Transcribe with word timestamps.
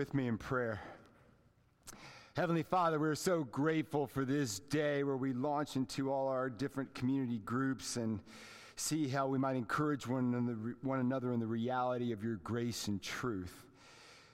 with 0.00 0.14
me 0.14 0.28
in 0.28 0.38
prayer. 0.38 0.80
Heavenly 2.34 2.62
Father, 2.62 2.98
we're 2.98 3.14
so 3.14 3.44
grateful 3.44 4.06
for 4.06 4.24
this 4.24 4.58
day 4.58 5.04
where 5.04 5.18
we 5.18 5.34
launch 5.34 5.76
into 5.76 6.10
all 6.10 6.28
our 6.28 6.48
different 6.48 6.94
community 6.94 7.36
groups 7.44 7.98
and 7.98 8.18
see 8.76 9.08
how 9.08 9.26
we 9.26 9.36
might 9.36 9.56
encourage 9.56 10.06
one 10.06 10.32
another, 10.82 11.34
in 11.34 11.38
the 11.38 11.46
reality 11.46 12.12
of 12.12 12.24
your 12.24 12.36
grace 12.36 12.88
and 12.88 13.02
truth. 13.02 13.66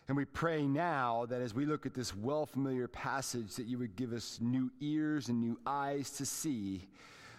And 0.06 0.16
we 0.16 0.24
pray 0.24 0.68
now 0.68 1.26
that 1.30 1.40
as 1.40 1.52
we 1.52 1.67
look 1.67 1.85
at 1.85 1.94
this 1.94 2.14
well 2.14 2.46
familiar 2.46 2.87
passage, 2.87 3.56
that 3.56 3.67
you 3.67 3.76
would 3.78 3.96
give 3.96 4.12
us 4.12 4.38
new 4.40 4.71
ears 4.80 5.30
and 5.30 5.40
new 5.40 5.58
eyes 5.67 6.10
to 6.12 6.24
see 6.24 6.87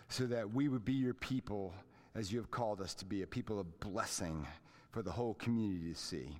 so 0.10 0.26
that 0.26 0.54
we 0.54 0.68
would 0.68 0.84
be 0.84 0.92
your 0.92 1.14
people 1.14 1.74
as 2.14 2.30
you 2.30 2.40
have 2.40 2.52
called 2.52 2.82
us 2.82 2.94
to 2.96 3.06
be, 3.06 3.22
a 3.22 3.28
people 3.28 3.58
of 3.58 3.80
blessing 3.80 4.46
for 4.92 5.02
the 5.02 5.12
whole 5.12 5.36
community 5.36 5.94
to 5.94 5.98
see. 5.98 6.38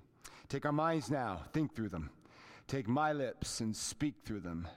Take 0.48 0.66
our 0.66 0.72
minds 0.72 1.10
now, 1.10 1.42
think 1.52 1.74
through 1.74 1.90
them. 1.90 2.10
Take 2.66 2.88
my 2.88 3.12
lips 3.12 3.60
and 3.60 3.74
speak 3.74 4.14
through 4.24 4.40
them. 4.40 4.68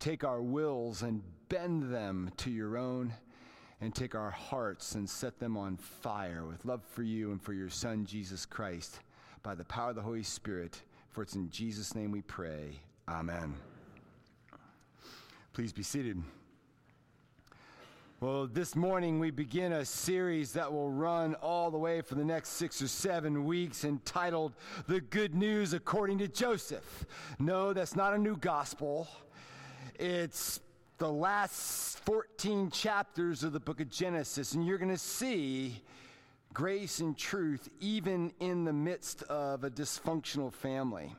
Take 0.00 0.24
our 0.24 0.42
wills 0.42 1.02
and 1.02 1.22
bend 1.48 1.92
them 1.92 2.30
to 2.38 2.50
your 2.50 2.76
own. 2.76 3.14
And 3.80 3.94
take 3.94 4.16
our 4.16 4.30
hearts 4.30 4.96
and 4.96 5.08
set 5.08 5.38
them 5.38 5.56
on 5.56 5.76
fire 5.76 6.44
with 6.44 6.64
love 6.64 6.82
for 6.84 7.04
you 7.04 7.30
and 7.30 7.40
for 7.40 7.52
your 7.52 7.70
Son, 7.70 8.04
Jesus 8.04 8.44
Christ, 8.44 8.98
by 9.44 9.54
the 9.54 9.64
power 9.64 9.90
of 9.90 9.96
the 9.96 10.02
Holy 10.02 10.24
Spirit. 10.24 10.82
For 11.10 11.22
it's 11.22 11.36
in 11.36 11.48
Jesus' 11.48 11.94
name 11.94 12.10
we 12.10 12.22
pray. 12.22 12.80
Amen. 13.08 13.54
Please 15.52 15.72
be 15.72 15.84
seated. 15.84 16.22
Well, 18.20 18.48
this 18.48 18.74
morning 18.74 19.20
we 19.20 19.30
begin 19.30 19.72
a 19.74 19.84
series 19.84 20.52
that 20.54 20.72
will 20.72 20.90
run 20.90 21.36
all 21.36 21.70
the 21.70 21.78
way 21.78 22.00
for 22.00 22.16
the 22.16 22.24
next 22.24 22.48
six 22.48 22.82
or 22.82 22.88
seven 22.88 23.44
weeks 23.44 23.84
entitled 23.84 24.54
The 24.88 25.00
Good 25.00 25.36
News 25.36 25.72
According 25.72 26.18
to 26.18 26.26
Joseph. 26.26 27.06
No, 27.38 27.72
that's 27.72 27.94
not 27.94 28.14
a 28.14 28.18
new 28.18 28.36
gospel. 28.36 29.06
It's 30.00 30.58
the 30.98 31.08
last 31.08 32.00
14 32.00 32.72
chapters 32.72 33.44
of 33.44 33.52
the 33.52 33.60
book 33.60 33.80
of 33.80 33.88
Genesis, 33.88 34.54
and 34.54 34.66
you're 34.66 34.78
going 34.78 34.90
to 34.90 34.98
see 34.98 35.80
grace 36.52 36.98
and 36.98 37.16
truth 37.16 37.68
even 37.78 38.32
in 38.40 38.64
the 38.64 38.72
midst 38.72 39.22
of 39.22 39.62
a 39.62 39.70
dysfunctional 39.70 40.52
family. 40.52 41.14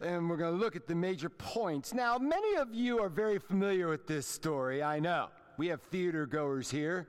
And 0.00 0.28
we're 0.28 0.38
going 0.38 0.54
to 0.54 0.60
look 0.60 0.74
at 0.74 0.88
the 0.88 0.96
major 0.96 1.28
points. 1.28 1.94
Now, 1.94 2.18
many 2.18 2.56
of 2.56 2.74
you 2.74 2.98
are 2.98 3.08
very 3.08 3.38
familiar 3.38 3.86
with 3.86 4.08
this 4.08 4.26
story, 4.26 4.82
I 4.82 4.98
know. 4.98 5.28
We 5.56 5.68
have 5.68 5.80
theater 5.82 6.26
goers 6.26 6.68
here. 6.68 7.06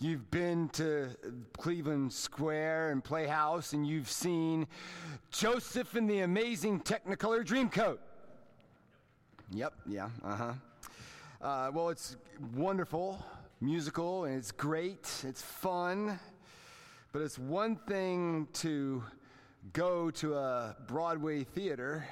You've 0.00 0.28
been 0.32 0.70
to 0.70 1.10
Cleveland 1.56 2.12
Square 2.12 2.90
and 2.90 3.04
Playhouse, 3.04 3.74
and 3.74 3.86
you've 3.86 4.10
seen 4.10 4.66
Joseph 5.30 5.94
in 5.94 6.08
the 6.08 6.20
amazing 6.20 6.80
Technicolor 6.80 7.46
Dreamcoat. 7.46 7.98
Yep, 9.52 9.74
yeah, 9.86 10.08
uh-huh. 10.24 10.52
Uh, 11.40 11.70
well, 11.72 11.90
it's 11.90 12.16
wonderful, 12.56 13.24
musical, 13.60 14.24
and 14.24 14.36
it's 14.36 14.50
great, 14.50 15.08
it's 15.24 15.42
fun, 15.42 16.18
but 17.12 17.22
it's 17.22 17.38
one 17.38 17.76
thing 17.76 18.48
to 18.54 19.04
go 19.72 20.10
to 20.10 20.34
a 20.34 20.76
Broadway 20.88 21.44
theater. 21.44 22.04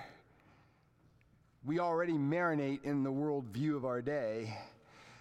We 1.64 1.80
already 1.80 2.12
marinate 2.12 2.84
in 2.84 3.02
the 3.02 3.10
worldview 3.10 3.74
of 3.74 3.84
our 3.84 4.00
day. 4.00 4.56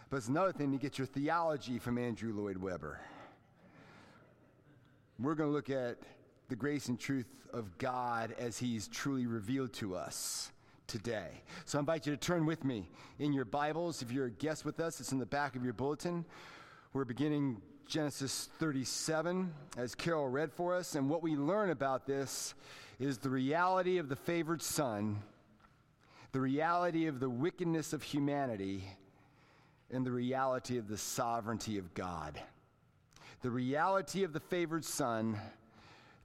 But 0.10 0.18
it's 0.18 0.30
another 0.30 0.54
thing 0.54 0.72
to 0.72 0.78
get 0.78 0.98
your 0.98 1.06
theology 1.06 1.80
from 1.80 1.98
Andrew 1.98 2.34
Lloyd 2.34 2.56
Webber. 2.56 3.02
We're 5.20 5.36
going 5.36 5.50
to 5.50 5.54
look 5.54 5.70
at 5.70 5.98
the 6.48 6.56
grace 6.56 6.88
and 6.88 6.98
truth 6.98 7.28
of 7.52 7.78
God 7.78 8.34
as 8.40 8.58
He's 8.58 8.88
truly 8.88 9.26
revealed 9.26 9.74
to 9.74 9.98
us 9.98 10.54
today. 10.88 11.42
So 11.66 11.78
I 11.78 11.82
invite 11.82 12.06
you 12.06 12.14
to 12.14 12.18
turn 12.18 12.46
with 12.46 12.64
me 12.64 12.88
in 13.20 13.34
your 13.34 13.44
Bibles. 13.44 14.02
If 14.02 14.10
you're 14.10 14.28
a 14.28 14.32
guest 14.32 14.64
with 14.64 14.80
us, 14.80 15.02
it's 15.02 15.12
in 15.12 15.20
the 15.20 15.26
back 15.26 15.58
of 15.58 15.64
your 15.66 15.74
bulletin. 15.74 16.24
We're 16.94 17.04
beginning 17.04 17.62
Genesis 17.86 18.48
37 18.60 19.52
as 19.76 19.94
Carol 19.94 20.30
read 20.30 20.54
for 20.54 20.74
us. 20.74 20.96
And 20.96 21.10
what 21.10 21.22
we 21.22 21.36
learn 21.36 21.72
about 21.72 22.08
this 22.08 22.54
is 22.98 23.18
the 23.18 23.30
reality 23.30 23.98
of 23.98 24.08
the 24.08 24.16
favored 24.16 24.62
son, 24.62 25.22
the 26.32 26.40
reality 26.40 27.08
of 27.08 27.20
the 27.20 27.30
wickedness 27.30 27.92
of 27.92 28.04
humanity 28.04 28.86
in 29.92 30.04
the 30.04 30.12
reality 30.12 30.78
of 30.78 30.88
the 30.88 30.98
sovereignty 30.98 31.78
of 31.78 31.94
God. 31.94 32.40
The 33.42 33.50
reality 33.50 34.24
of 34.24 34.34
the 34.34 34.40
favored 34.40 34.84
son, 34.84 35.38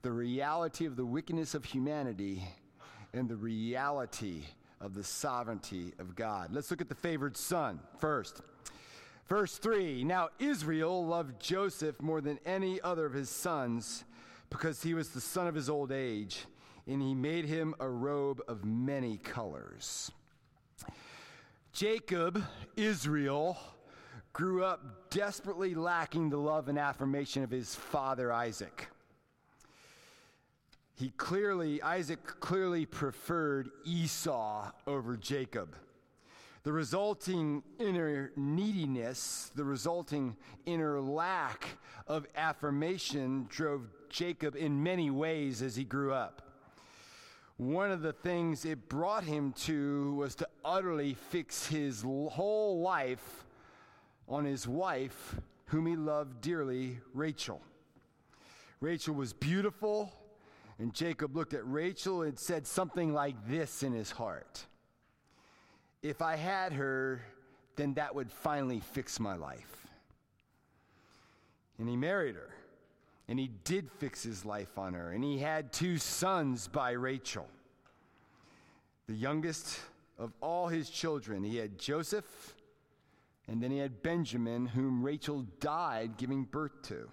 the 0.03 0.13
reality 0.13 0.87
of 0.87 0.97
the 0.97 1.05
wickedness 1.07 1.55
of 1.55 1.65
humanity, 1.65 2.43
and 3.13 3.29
the 3.29 3.37
reality 3.37 4.43
of 4.81 4.95
the 4.95 5.05
sovereignty 5.05 5.93
of 5.99 6.17
God. 6.17 6.53
Let's 6.53 6.71
look 6.71 6.81
at 6.81 6.89
the 6.89 6.95
favored 6.95 7.37
son 7.37 7.81
first. 7.99 8.41
Verse 9.29 9.57
3 9.59 10.05
Now 10.05 10.31
Israel 10.39 11.07
loved 11.07 11.41
Joseph 11.41 12.01
more 12.03 12.21
than 12.21 12.39
any 12.45 12.81
other 12.81 13.07
of 13.07 13.13
his 13.13 13.31
sons 13.31 14.05
because 14.51 14.83
he 14.83 14.95
was 14.95 15.11
the 15.11 15.21
son 15.21 15.47
of 15.47 15.55
his 15.55 15.71
old 15.71 15.93
age, 15.93 16.47
and 16.87 17.01
he 17.01 17.15
made 17.15 17.45
him 17.45 17.75
a 17.81 17.89
robe 17.89 18.43
of 18.49 18.65
many 18.65 19.19
colors. 19.19 20.11
Jacob, 21.73 22.43
Israel, 22.77 23.59
grew 24.35 24.63
up 24.63 25.11
desperately 25.11 25.75
lacking 25.75 26.29
the 26.29 26.37
love 26.37 26.69
and 26.69 26.79
affirmation 26.79 27.43
of 27.43 27.51
his 27.51 27.75
father 27.75 28.31
Isaac. 28.31 28.89
He 30.95 31.11
clearly, 31.17 31.81
Isaac 31.81 32.25
clearly 32.41 32.85
preferred 32.85 33.71
Esau 33.85 34.71
over 34.87 35.17
Jacob. 35.17 35.75
The 36.63 36.73
resulting 36.73 37.63
inner 37.81 38.33
neediness, 38.37 39.51
the 39.55 39.65
resulting 39.65 40.37
inner 40.67 41.01
lack 41.01 41.67
of 42.07 42.27
affirmation 42.37 43.47
drove 43.49 43.89
Jacob 44.11 44.57
in 44.57 44.83
many 44.83 45.11
ways 45.11 45.63
as 45.63 45.75
he 45.75 45.85
grew 45.85 46.13
up 46.13 46.52
one 47.69 47.93
of 47.93 48.03
the 48.03 48.13
things 48.13 48.65
it 48.65 48.89
brought 48.89 49.25
him 49.25 49.53
to 49.53 50.15
was 50.15 50.35
to 50.37 50.49
utterly 50.65 51.15
fix 51.15 51.67
his 51.67 52.03
whole 52.03 52.81
life 52.81 53.45
on 54.29 54.45
his 54.45 54.67
wife, 54.67 55.37
whom 55.67 55.87
he 55.87 55.97
loved 55.97 56.41
dearly, 56.41 56.99
Rachel. 57.15 57.61
Rachel 58.81 59.15
was 59.15 59.33
beautiful, 59.33 60.13
and 60.79 60.93
Jacob 60.93 61.37
looked 61.37 61.55
at 61.55 61.67
Rachel 61.67 62.23
and 62.23 62.39
said 62.39 62.67
something 62.67 63.13
like 63.13 63.37
this 63.49 63.83
in 63.83 63.93
his 63.93 64.11
heart 64.11 64.67
If 66.03 66.21
I 66.21 66.37
had 66.37 66.73
her, 66.73 67.23
then 67.77 67.95
that 67.95 68.15
would 68.15 68.33
finally 68.33 68.81
fix 68.81 69.21
my 69.21 69.37
life. 69.37 69.87
And 71.79 71.89
he 71.89 71.97
married 71.97 72.35
her. 72.35 72.51
And 73.33 73.41
he 73.41 73.49
did 73.65 73.91
fix 73.91 74.23
his 74.23 74.45
life 74.45 74.77
on 74.77 74.93
her. 74.93 75.13
And 75.13 75.25
he 75.25 75.39
had 75.39 75.73
two 75.73 75.97
sons 75.97 76.69
by 76.69 76.91
Rachel. 76.91 77.49
The 79.07 79.15
youngest 79.15 79.81
of 80.19 80.35
all 80.43 80.69
his 80.69 80.91
children, 80.91 81.43
he 81.43 81.57
had 81.57 81.79
Joseph, 81.79 82.55
and 83.49 83.63
then 83.63 83.71
he 83.71 83.79
had 83.79 84.03
Benjamin, 84.03 84.67
whom 84.67 85.03
Rachel 85.03 85.47
died 85.61 86.19
giving 86.19 86.45
birth 86.45 86.83
to. 86.89 87.09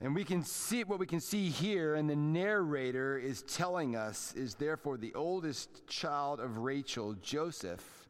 And 0.00 0.14
we 0.14 0.22
can 0.22 0.44
see 0.44 0.84
what 0.84 1.00
we 1.00 1.06
can 1.06 1.18
see 1.18 1.48
here, 1.48 1.96
and 1.96 2.08
the 2.08 2.14
narrator 2.14 3.18
is 3.18 3.42
telling 3.42 3.96
us 3.96 4.32
is 4.36 4.54
therefore 4.54 4.96
the 4.96 5.14
oldest 5.14 5.88
child 5.88 6.38
of 6.38 6.58
Rachel, 6.58 7.14
Joseph, 7.14 8.06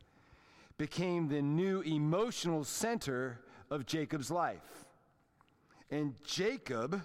became 0.76 1.28
the 1.28 1.40
new 1.40 1.80
emotional 1.80 2.62
center 2.62 3.40
of 3.70 3.86
Jacob's 3.86 4.30
life. 4.30 4.85
And 5.90 6.14
Jacob 6.24 7.00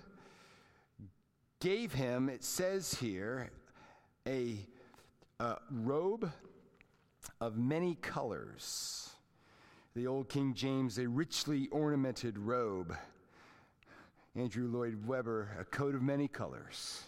gave 1.59 1.93
him, 1.93 2.29
it 2.29 2.43
says 2.43 2.95
here, 2.95 3.51
a, 4.27 4.57
a 5.39 5.57
robe 5.69 6.31
of 7.39 7.57
many 7.57 7.95
colors. 7.95 9.11
The 9.95 10.07
old 10.07 10.29
King 10.29 10.53
James, 10.53 10.97
a 10.97 11.07
richly 11.07 11.67
ornamented 11.67 12.37
robe. 12.37 12.95
Andrew 14.35 14.67
Lloyd 14.67 15.05
Webber, 15.05 15.57
a 15.59 15.65
coat 15.65 15.93
of 15.93 16.01
many 16.01 16.27
colors. 16.27 17.03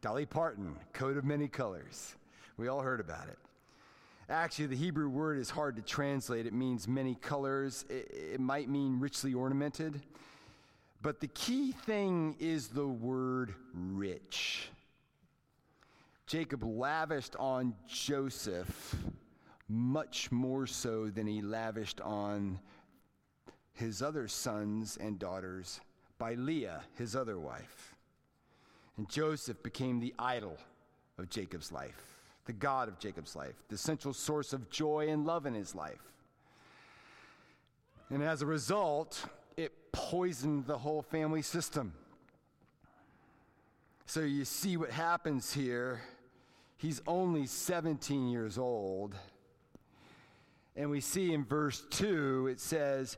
Dolly 0.00 0.26
Parton, 0.26 0.76
coat 0.92 1.16
of 1.16 1.24
many 1.24 1.46
colors. 1.46 2.16
We 2.56 2.68
all 2.68 2.80
heard 2.80 3.00
about 3.00 3.28
it. 3.28 3.38
Actually, 4.28 4.66
the 4.66 4.76
Hebrew 4.76 5.08
word 5.08 5.38
is 5.38 5.50
hard 5.50 5.76
to 5.76 5.82
translate. 5.82 6.46
It 6.46 6.52
means 6.52 6.88
many 6.88 7.14
colors. 7.14 7.84
It, 7.88 8.10
it 8.34 8.40
might 8.40 8.68
mean 8.68 8.98
richly 8.98 9.34
ornamented. 9.34 10.00
But 11.02 11.20
the 11.20 11.28
key 11.28 11.72
thing 11.72 12.36
is 12.38 12.68
the 12.68 12.86
word 12.86 13.54
rich. 13.74 14.70
Jacob 16.26 16.64
lavished 16.64 17.36
on 17.36 17.74
Joseph 17.86 18.96
much 19.68 20.30
more 20.32 20.66
so 20.66 21.08
than 21.08 21.26
he 21.26 21.40
lavished 21.40 22.00
on 22.00 22.58
his 23.74 24.02
other 24.02 24.26
sons 24.26 24.96
and 25.00 25.18
daughters 25.18 25.80
by 26.18 26.34
Leah, 26.34 26.82
his 26.96 27.14
other 27.14 27.38
wife. 27.38 27.94
And 28.96 29.08
Joseph 29.08 29.62
became 29.62 30.00
the 30.00 30.14
idol 30.18 30.56
of 31.18 31.28
Jacob's 31.28 31.70
life, 31.70 32.18
the 32.46 32.52
God 32.52 32.88
of 32.88 32.98
Jacob's 32.98 33.36
life, 33.36 33.54
the 33.68 33.76
central 33.76 34.14
source 34.14 34.52
of 34.52 34.70
joy 34.70 35.08
and 35.08 35.26
love 35.26 35.46
in 35.46 35.54
his 35.54 35.74
life. 35.74 36.02
And 38.08 38.22
as 38.22 38.40
a 38.40 38.46
result, 38.46 39.26
it 39.56 39.72
poisoned 39.92 40.66
the 40.66 40.78
whole 40.78 41.02
family 41.02 41.42
system. 41.42 41.92
So 44.04 44.20
you 44.20 44.44
see 44.44 44.76
what 44.76 44.90
happens 44.90 45.52
here. 45.52 46.00
He's 46.76 47.00
only 47.06 47.46
17 47.46 48.28
years 48.28 48.58
old. 48.58 49.14
And 50.76 50.90
we 50.90 51.00
see 51.00 51.32
in 51.32 51.44
verse 51.44 51.84
2, 51.90 52.48
it 52.52 52.60
says, 52.60 53.16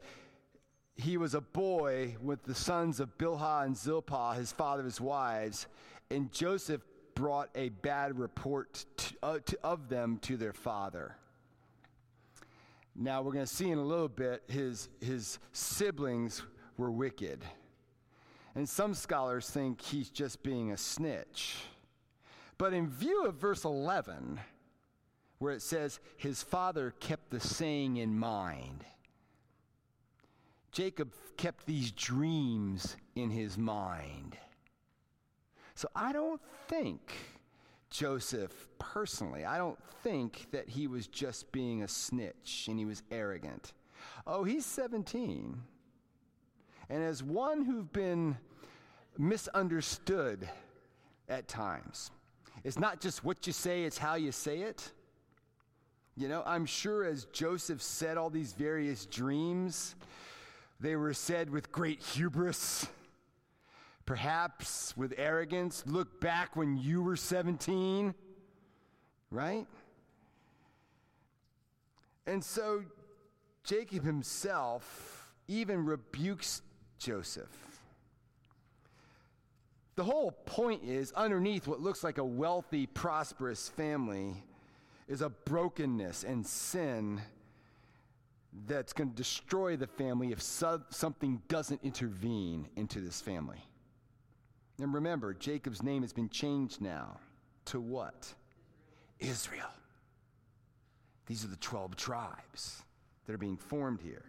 He 0.96 1.16
was 1.16 1.34
a 1.34 1.40
boy 1.40 2.16
with 2.22 2.44
the 2.44 2.54
sons 2.54 3.00
of 3.00 3.18
Bilhah 3.18 3.66
and 3.66 3.76
Zilpah, 3.76 4.34
his 4.34 4.52
father's 4.52 5.00
wives, 5.00 5.66
and 6.10 6.32
Joseph 6.32 6.82
brought 7.14 7.50
a 7.56 7.70
bad 7.70 8.16
report 8.16 8.84
to, 8.96 9.14
uh, 9.24 9.38
to, 9.44 9.58
of 9.64 9.88
them 9.88 10.18
to 10.22 10.36
their 10.36 10.52
father. 10.52 11.16
Now, 13.00 13.22
we're 13.22 13.32
going 13.32 13.46
to 13.46 13.54
see 13.54 13.70
in 13.70 13.78
a 13.78 13.82
little 13.82 14.08
bit 14.08 14.42
his, 14.48 14.88
his 15.00 15.38
siblings 15.52 16.42
were 16.76 16.90
wicked. 16.90 17.44
And 18.56 18.68
some 18.68 18.92
scholars 18.92 19.48
think 19.48 19.80
he's 19.80 20.10
just 20.10 20.42
being 20.42 20.72
a 20.72 20.76
snitch. 20.76 21.58
But 22.58 22.72
in 22.72 22.88
view 22.88 23.24
of 23.24 23.36
verse 23.36 23.64
11, 23.64 24.40
where 25.38 25.52
it 25.52 25.62
says, 25.62 26.00
His 26.16 26.42
father 26.42 26.92
kept 26.98 27.30
the 27.30 27.38
saying 27.38 27.98
in 27.98 28.18
mind, 28.18 28.84
Jacob 30.72 31.12
kept 31.36 31.66
these 31.66 31.92
dreams 31.92 32.96
in 33.14 33.30
his 33.30 33.56
mind. 33.56 34.36
So 35.76 35.88
I 35.94 36.12
don't 36.12 36.40
think 36.66 37.12
Joseph 37.90 38.68
personally, 38.78 39.44
I 39.44 39.58
don't 39.58 39.78
think 40.02 40.46
that 40.52 40.68
he 40.68 40.86
was 40.86 41.06
just 41.06 41.50
being 41.52 41.82
a 41.82 41.88
snitch 41.88 42.66
and 42.68 42.78
he 42.78 42.84
was 42.84 43.02
arrogant. 43.10 43.72
Oh, 44.26 44.44
he's 44.44 44.66
17. 44.66 45.60
And 46.90 47.02
as 47.02 47.22
one 47.22 47.64
who've 47.64 47.92
been 47.92 48.36
misunderstood 49.16 50.48
at 51.28 51.48
times, 51.48 52.10
it's 52.64 52.78
not 52.78 53.00
just 53.00 53.24
what 53.24 53.46
you 53.46 53.52
say, 53.52 53.84
it's 53.84 53.98
how 53.98 54.14
you 54.14 54.32
say 54.32 54.60
it. 54.60 54.92
You 56.16 56.28
know, 56.28 56.42
I'm 56.44 56.66
sure 56.66 57.04
as 57.04 57.26
Joseph 57.26 57.80
said 57.80 58.16
all 58.16 58.30
these 58.30 58.52
various 58.52 59.06
dreams, 59.06 59.94
they 60.80 60.96
were 60.96 61.14
said 61.14 61.50
with 61.50 61.70
great 61.70 62.02
hubris, 62.02 62.86
perhaps 64.08 64.96
with 64.96 65.12
arrogance. 65.18 65.82
Look 65.84 66.18
back 66.18 66.56
when 66.56 66.78
you 66.78 67.02
were 67.02 67.14
17, 67.14 68.14
right? 69.30 69.66
And 72.26 72.42
so 72.42 72.84
Jacob 73.64 74.04
himself 74.04 75.30
even 75.46 75.84
rebukes 75.84 76.62
Joseph. 76.98 77.54
The 79.96 80.04
whole 80.04 80.32
point 80.46 80.84
is 80.84 81.12
underneath 81.12 81.68
what 81.68 81.80
looks 81.80 82.02
like 82.02 82.16
a 82.16 82.24
wealthy, 82.24 82.86
prosperous 82.86 83.68
family 83.68 84.42
is 85.06 85.20
a 85.20 85.28
brokenness 85.28 86.24
and 86.24 86.46
sin 86.46 87.20
that's 88.66 88.94
going 88.94 89.10
to 89.10 89.16
destroy 89.16 89.76
the 89.76 89.86
family 89.86 90.32
if 90.32 90.40
so- 90.40 90.80
something 90.88 91.42
doesn't 91.48 91.84
intervene 91.84 92.68
into 92.74 93.02
this 93.02 93.20
family. 93.20 93.67
And 94.80 94.94
remember, 94.94 95.34
Jacob's 95.34 95.82
name 95.82 96.02
has 96.02 96.12
been 96.12 96.28
changed 96.28 96.80
now 96.80 97.18
to 97.66 97.80
what? 97.80 98.34
Israel. 99.18 99.70
These 101.26 101.44
are 101.44 101.48
the 101.48 101.56
12 101.56 101.96
tribes 101.96 102.82
that 103.26 103.34
are 103.34 103.38
being 103.38 103.56
formed 103.56 104.00
here. 104.00 104.24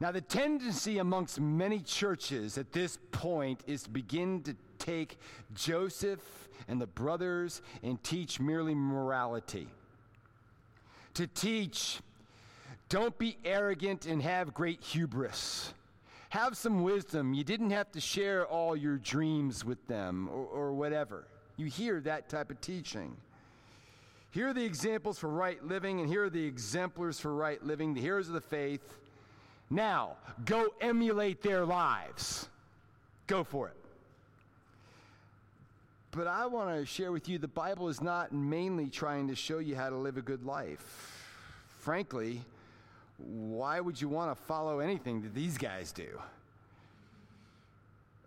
Now, 0.00 0.10
the 0.10 0.20
tendency 0.20 0.98
amongst 0.98 1.40
many 1.40 1.78
churches 1.78 2.58
at 2.58 2.72
this 2.72 2.98
point 3.12 3.60
is 3.68 3.84
to 3.84 3.90
begin 3.90 4.42
to 4.42 4.56
take 4.78 5.18
Joseph 5.54 6.48
and 6.66 6.80
the 6.80 6.88
brothers 6.88 7.62
and 7.84 8.02
teach 8.02 8.40
merely 8.40 8.74
morality. 8.74 9.68
To 11.14 11.28
teach, 11.28 12.00
don't 12.88 13.16
be 13.16 13.36
arrogant 13.44 14.06
and 14.06 14.20
have 14.22 14.52
great 14.52 14.82
hubris. 14.82 15.72
Have 16.32 16.56
some 16.56 16.82
wisdom. 16.82 17.34
You 17.34 17.44
didn't 17.44 17.72
have 17.72 17.92
to 17.92 18.00
share 18.00 18.46
all 18.46 18.74
your 18.74 18.96
dreams 18.96 19.66
with 19.66 19.86
them 19.86 20.30
or, 20.32 20.46
or 20.46 20.72
whatever. 20.72 21.26
You 21.58 21.66
hear 21.66 22.00
that 22.00 22.30
type 22.30 22.50
of 22.50 22.58
teaching. 22.62 23.14
Here 24.30 24.48
are 24.48 24.54
the 24.54 24.64
examples 24.64 25.18
for 25.18 25.28
right 25.28 25.62
living, 25.62 26.00
and 26.00 26.08
here 26.08 26.24
are 26.24 26.30
the 26.30 26.42
exemplars 26.42 27.20
for 27.20 27.34
right 27.34 27.62
living, 27.62 27.92
the 27.92 28.00
heroes 28.00 28.28
of 28.28 28.32
the 28.32 28.40
faith. 28.40 28.94
Now, 29.68 30.16
go 30.46 30.68
emulate 30.80 31.42
their 31.42 31.66
lives. 31.66 32.48
Go 33.26 33.44
for 33.44 33.68
it. 33.68 33.76
But 36.12 36.28
I 36.28 36.46
want 36.46 36.74
to 36.74 36.86
share 36.86 37.12
with 37.12 37.28
you 37.28 37.36
the 37.36 37.46
Bible 37.46 37.90
is 37.90 38.00
not 38.00 38.32
mainly 38.32 38.88
trying 38.88 39.28
to 39.28 39.34
show 39.34 39.58
you 39.58 39.76
how 39.76 39.90
to 39.90 39.96
live 39.96 40.16
a 40.16 40.22
good 40.22 40.46
life. 40.46 41.12
Frankly, 41.80 42.40
why 43.26 43.80
would 43.80 44.00
you 44.00 44.08
want 44.08 44.36
to 44.36 44.42
follow 44.44 44.80
anything 44.80 45.22
that 45.22 45.34
these 45.34 45.58
guys 45.58 45.92
do? 45.92 46.20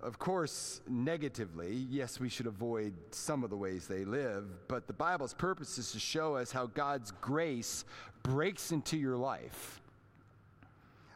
Of 0.01 0.19
course, 0.19 0.81
negatively, 0.87 1.87
yes, 1.89 2.19
we 2.19 2.29
should 2.29 2.45
avoid 2.45 2.93
some 3.11 3.43
of 3.43 3.49
the 3.49 3.57
ways 3.57 3.87
they 3.87 4.05
live, 4.05 4.45
but 4.67 4.87
the 4.87 4.93
Bible's 4.93 5.33
purpose 5.33 5.77
is 5.77 5.91
to 5.93 5.99
show 5.99 6.35
us 6.35 6.51
how 6.51 6.67
God's 6.67 7.11
grace 7.21 7.85
breaks 8.21 8.71
into 8.71 8.97
your 8.97 9.17
life 9.17 9.81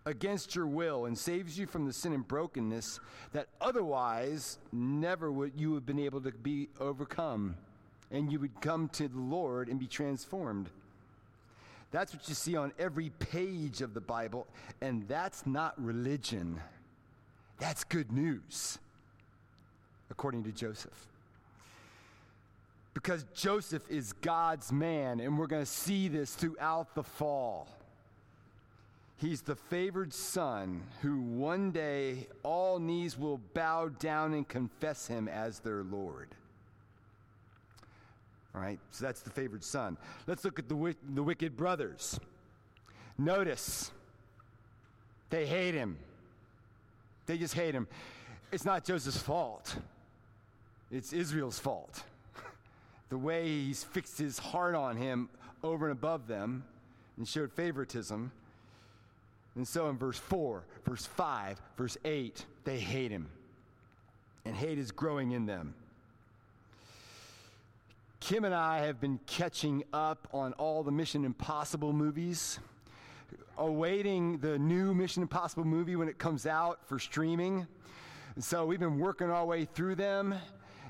against 0.05 0.55
your 0.55 0.65
will 0.65 1.05
and 1.05 1.15
saves 1.17 1.59
you 1.59 1.67
from 1.67 1.85
the 1.85 1.93
sin 1.93 2.13
and 2.13 2.27
brokenness 2.27 2.99
that 3.31 3.47
otherwise 3.61 4.57
never 4.71 5.31
would 5.31 5.53
you 5.55 5.75
have 5.75 5.85
been 5.85 5.99
able 5.99 6.21
to 6.21 6.31
be 6.31 6.69
overcome 6.79 7.55
and 8.11 8.31
you 8.31 8.39
would 8.39 8.59
come 8.59 8.89
to 8.89 9.07
the 9.07 9.19
Lord 9.19 9.69
and 9.69 9.79
be 9.79 9.87
transformed. 9.87 10.69
That's 11.91 12.13
what 12.13 12.27
you 12.29 12.35
see 12.35 12.55
on 12.55 12.71
every 12.77 13.09
page 13.09 13.81
of 13.81 13.93
the 13.93 14.01
Bible, 14.01 14.47
and 14.81 15.07
that's 15.07 15.45
not 15.45 15.73
religion. 15.83 16.61
That's 17.57 17.83
good 17.83 18.11
news, 18.11 18.77
according 20.11 20.43
to 20.43 20.51
Joseph. 20.51 21.07
Because 22.93 23.25
Joseph 23.33 23.89
is 23.89 24.13
God's 24.13 24.71
man, 24.71 25.19
and 25.19 25.37
we're 25.37 25.47
going 25.47 25.63
to 25.63 25.71
see 25.71 26.07
this 26.07 26.35
throughout 26.35 26.93
the 26.95 27.03
fall. 27.03 27.67
He's 29.17 29.41
the 29.41 29.55
favored 29.55 30.13
son 30.13 30.83
who 31.01 31.19
one 31.19 31.71
day 31.71 32.27
all 32.43 32.79
knees 32.79 33.17
will 33.17 33.39
bow 33.53 33.89
down 33.89 34.33
and 34.33 34.47
confess 34.47 35.07
him 35.07 35.27
as 35.27 35.59
their 35.59 35.83
Lord. 35.83 36.29
So 38.91 39.05
that's 39.05 39.21
the 39.21 39.29
favored 39.29 39.63
son. 39.63 39.97
Let's 40.27 40.43
look 40.43 40.59
at 40.59 40.69
the, 40.69 40.95
the 41.13 41.23
wicked 41.23 41.55
brothers. 41.57 42.19
Notice, 43.17 43.91
they 45.29 45.45
hate 45.45 45.73
him. 45.73 45.97
They 47.25 47.37
just 47.37 47.53
hate 47.53 47.75
him. 47.75 47.87
It's 48.51 48.65
not 48.65 48.83
Joseph's 48.83 49.17
fault, 49.17 49.75
it's 50.91 51.13
Israel's 51.13 51.59
fault. 51.59 52.03
the 53.09 53.17
way 53.17 53.47
he's 53.47 53.83
fixed 53.83 54.17
his 54.17 54.39
heart 54.39 54.75
on 54.75 54.97
him 54.97 55.29
over 55.63 55.87
and 55.87 55.91
above 55.91 56.27
them 56.27 56.63
and 57.17 57.27
showed 57.27 57.51
favoritism 57.51 58.31
and 59.59 59.67
so 59.67 59.89
in 59.89 59.97
verse 59.97 60.17
4, 60.17 60.63
verse 60.85 61.05
5, 61.05 61.61
verse 61.77 61.97
8, 62.05 62.45
they 62.63 62.79
hate 62.79 63.11
him. 63.11 63.27
And 64.45 64.55
hate 64.55 64.77
is 64.77 64.91
growing 64.91 65.31
in 65.31 65.45
them. 65.45 65.73
Kim 68.19 68.43
and 68.43 68.53
I 68.53 68.79
have 68.79 68.99
been 68.99 69.17
catching 69.27 69.83
up 69.93 70.27
on 70.33 70.51
all 70.53 70.83
the 70.83 70.91
Mission 70.91 71.23
Impossible 71.23 71.93
movies, 71.93 72.59
awaiting 73.57 74.39
the 74.39 74.59
new 74.59 74.93
Mission 74.93 75.21
Impossible 75.21 75.63
movie 75.63 75.95
when 75.95 76.09
it 76.09 76.17
comes 76.17 76.45
out 76.45 76.85
for 76.85 76.99
streaming. 76.99 77.65
So 78.37 78.65
we've 78.65 78.79
been 78.79 78.99
working 78.99 79.29
our 79.29 79.45
way 79.45 79.63
through 79.63 79.95
them, 79.95 80.35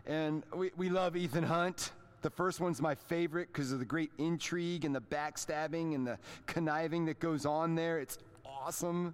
and 0.08 0.44
we, 0.56 0.72
we 0.76 0.90
love 0.90 1.16
Ethan 1.16 1.44
Hunt. 1.44 1.92
The 2.24 2.32
first 2.32 2.60
one's 2.60 2.82
my 2.82 2.96
favorite 2.96 3.50
because 3.54 3.72
of 3.72 3.80
the 3.80 3.86
great 3.86 4.12
intrigue 4.18 4.84
and 4.84 4.94
the 4.94 5.02
backstabbing 5.02 5.94
and 5.94 6.08
the 6.08 6.18
conniving 6.48 7.06
that 7.06 7.20
goes 7.20 7.46
on 7.46 7.76
there. 7.76 8.00
It's 8.00 8.18
awesome. 8.44 9.14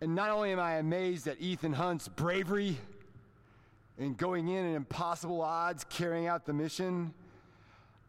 And 0.00 0.16
not 0.16 0.30
only 0.30 0.50
am 0.50 0.60
I 0.60 0.78
amazed 0.78 1.28
at 1.28 1.40
Ethan 1.40 1.74
Hunt's 1.74 2.08
bravery 2.08 2.76
in 3.98 4.14
going 4.14 4.48
in 4.48 4.64
at 4.70 4.76
impossible 4.76 5.40
odds, 5.42 5.84
carrying 5.88 6.26
out 6.26 6.46
the 6.46 6.52
mission, 6.52 7.12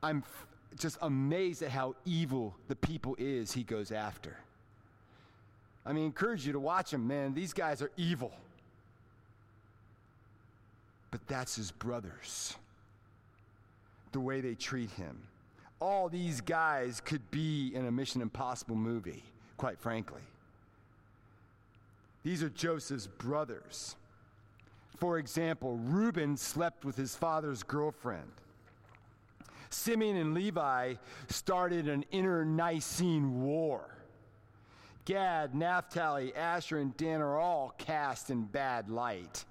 I'm 0.03 0.19
f- 0.19 0.45
just 0.77 0.97
amazed 1.01 1.61
at 1.63 1.71
how 1.71 1.95
evil 2.05 2.55
the 2.67 2.75
people 2.75 3.15
is 3.17 3.51
he 3.51 3.63
goes 3.63 3.91
after. 3.91 4.37
I 5.85 5.93
mean, 5.93 6.05
encourage 6.05 6.45
you 6.45 6.53
to 6.53 6.59
watch 6.59 6.93
him, 6.93 7.07
man. 7.07 7.33
These 7.33 7.53
guys 7.53 7.81
are 7.81 7.91
evil. 7.97 8.31
but 11.11 11.25
that's 11.27 11.55
his 11.55 11.71
brothers. 11.71 12.55
The 14.11 14.19
way 14.19 14.41
they 14.41 14.53
treat 14.53 14.91
him. 14.91 15.17
All 15.79 16.07
these 16.07 16.39
guys 16.41 17.01
could 17.03 17.31
be 17.31 17.71
in 17.73 17.87
a 17.87 17.91
Mission 17.91 18.21
Impossible 18.21 18.75
movie, 18.75 19.23
quite 19.57 19.79
frankly. 19.79 20.21
These 22.23 22.43
are 22.43 22.49
Joseph's 22.49 23.07
brothers. 23.07 23.95
For 24.99 25.17
example, 25.17 25.77
Reuben 25.77 26.35
slept 26.35 26.83
with 26.83 26.97
his 26.97 27.15
father's 27.15 27.63
girlfriend. 27.63 28.31
Simeon 29.69 30.17
and 30.17 30.33
Levi 30.33 30.95
started 31.29 31.87
an 31.87 32.03
internecine 32.11 33.41
war. 33.41 33.95
Gad, 35.05 35.55
Naphtali, 35.55 36.35
Asher, 36.35 36.79
and 36.79 36.95
Dan 36.97 37.21
are 37.21 37.39
all 37.39 37.73
cast 37.77 38.29
in 38.29 38.43
bad 38.43 38.89
light. 38.89 39.45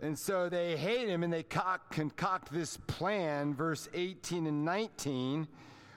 And 0.00 0.18
so 0.18 0.48
they 0.48 0.76
hate 0.76 1.08
him 1.08 1.22
and 1.22 1.32
they 1.32 1.44
concoct 1.44 2.52
this 2.52 2.76
plan, 2.88 3.54
verse 3.54 3.88
18 3.94 4.46
and 4.46 4.64
19, 4.64 5.46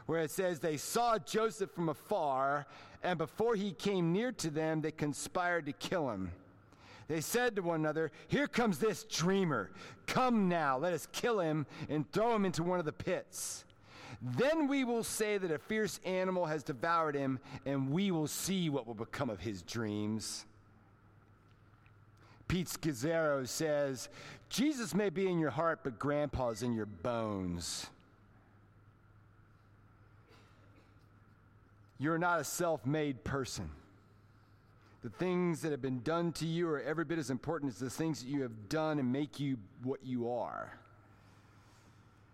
where 0.06 0.22
it 0.22 0.32
says, 0.32 0.60
They 0.60 0.78
saw 0.78 1.18
Joseph 1.18 1.72
from 1.72 1.90
afar, 1.90 2.68
and 3.04 3.18
before 3.18 3.56
he 3.56 3.72
came 3.72 4.14
near 4.14 4.32
to 4.34 4.50
them, 4.50 4.80
they 4.80 4.92
conspired 4.92 5.66
to 5.66 5.74
kill 5.74 6.10
him. 6.10 6.32
They 7.10 7.22
said 7.22 7.56
to 7.56 7.64
one 7.64 7.80
another, 7.80 8.12
Here 8.28 8.48
comes 8.48 8.78
this 8.78 9.04
dreamer. 9.04 9.72
Come 10.06 10.48
now, 10.48 10.78
let 10.78 10.94
us 10.94 11.08
kill 11.12 11.40
him 11.40 11.66
and 11.90 12.10
throw 12.12 12.36
him 12.36 12.46
into 12.46 12.62
one 12.62 12.78
of 12.78 12.86
the 12.86 12.94
pits. 12.94 13.66
Then 14.22 14.68
we 14.68 14.84
will 14.84 15.04
say 15.04 15.40
that 15.40 15.50
a 15.50 15.58
fierce 15.58 16.00
animal 16.06 16.46
has 16.46 16.62
devoured 16.62 17.16
him, 17.16 17.40
and 17.66 17.90
we 17.90 18.12
will 18.12 18.28
see 18.28 18.70
what 18.70 18.86
will 18.86 18.94
become 18.94 19.32
of 19.32 19.40
his 19.40 19.64
dreams. 19.64 20.46
Pete 22.48 22.68
Scazzero 22.68 23.48
says, 23.48 24.10
Jesus 24.50 24.94
may 24.94 25.10
be 25.10 25.28
in 25.28 25.40
your 25.40 25.52
heart, 25.52 25.80
but 25.84 25.98
grandpa's 25.98 26.62
in 26.62 26.74
your 26.74 26.86
bones. 26.86 27.88
You're 31.98 32.18
not 32.20 32.40
a 32.40 32.44
self 32.44 32.86
made 32.86 33.24
person. 33.24 33.72
The 35.02 35.10
things 35.10 35.62
that 35.62 35.72
have 35.72 35.82
been 35.82 36.02
done 36.02 36.34
to 36.34 36.46
you 36.46 36.68
are 36.70 36.82
every 36.82 37.06
bit 37.06 37.20
as 37.20 37.30
important 37.30 37.72
as 37.72 37.80
the 37.80 37.90
things 37.90 38.22
that 38.22 38.30
you 38.30 38.42
have 38.42 38.68
done 38.68 39.00
and 39.00 39.12
make 39.12 39.40
you 39.40 39.58
what 39.84 40.04
you 40.04 40.30
are. 40.30 40.78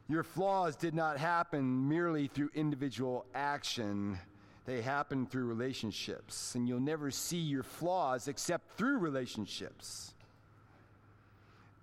Your 0.07 0.23
flaws 0.23 0.75
did 0.75 0.93
not 0.93 1.17
happen 1.17 1.87
merely 1.87 2.27
through 2.27 2.49
individual 2.55 3.25
action, 3.35 4.19
they 4.65 4.81
happen 4.81 5.27
through 5.27 5.45
relationships. 5.45 6.55
And 6.55 6.67
you'll 6.67 6.79
never 6.79 7.11
see 7.11 7.37
your 7.37 7.63
flaws 7.63 8.27
except 8.27 8.77
through 8.77 8.97
relationships. 8.97 10.13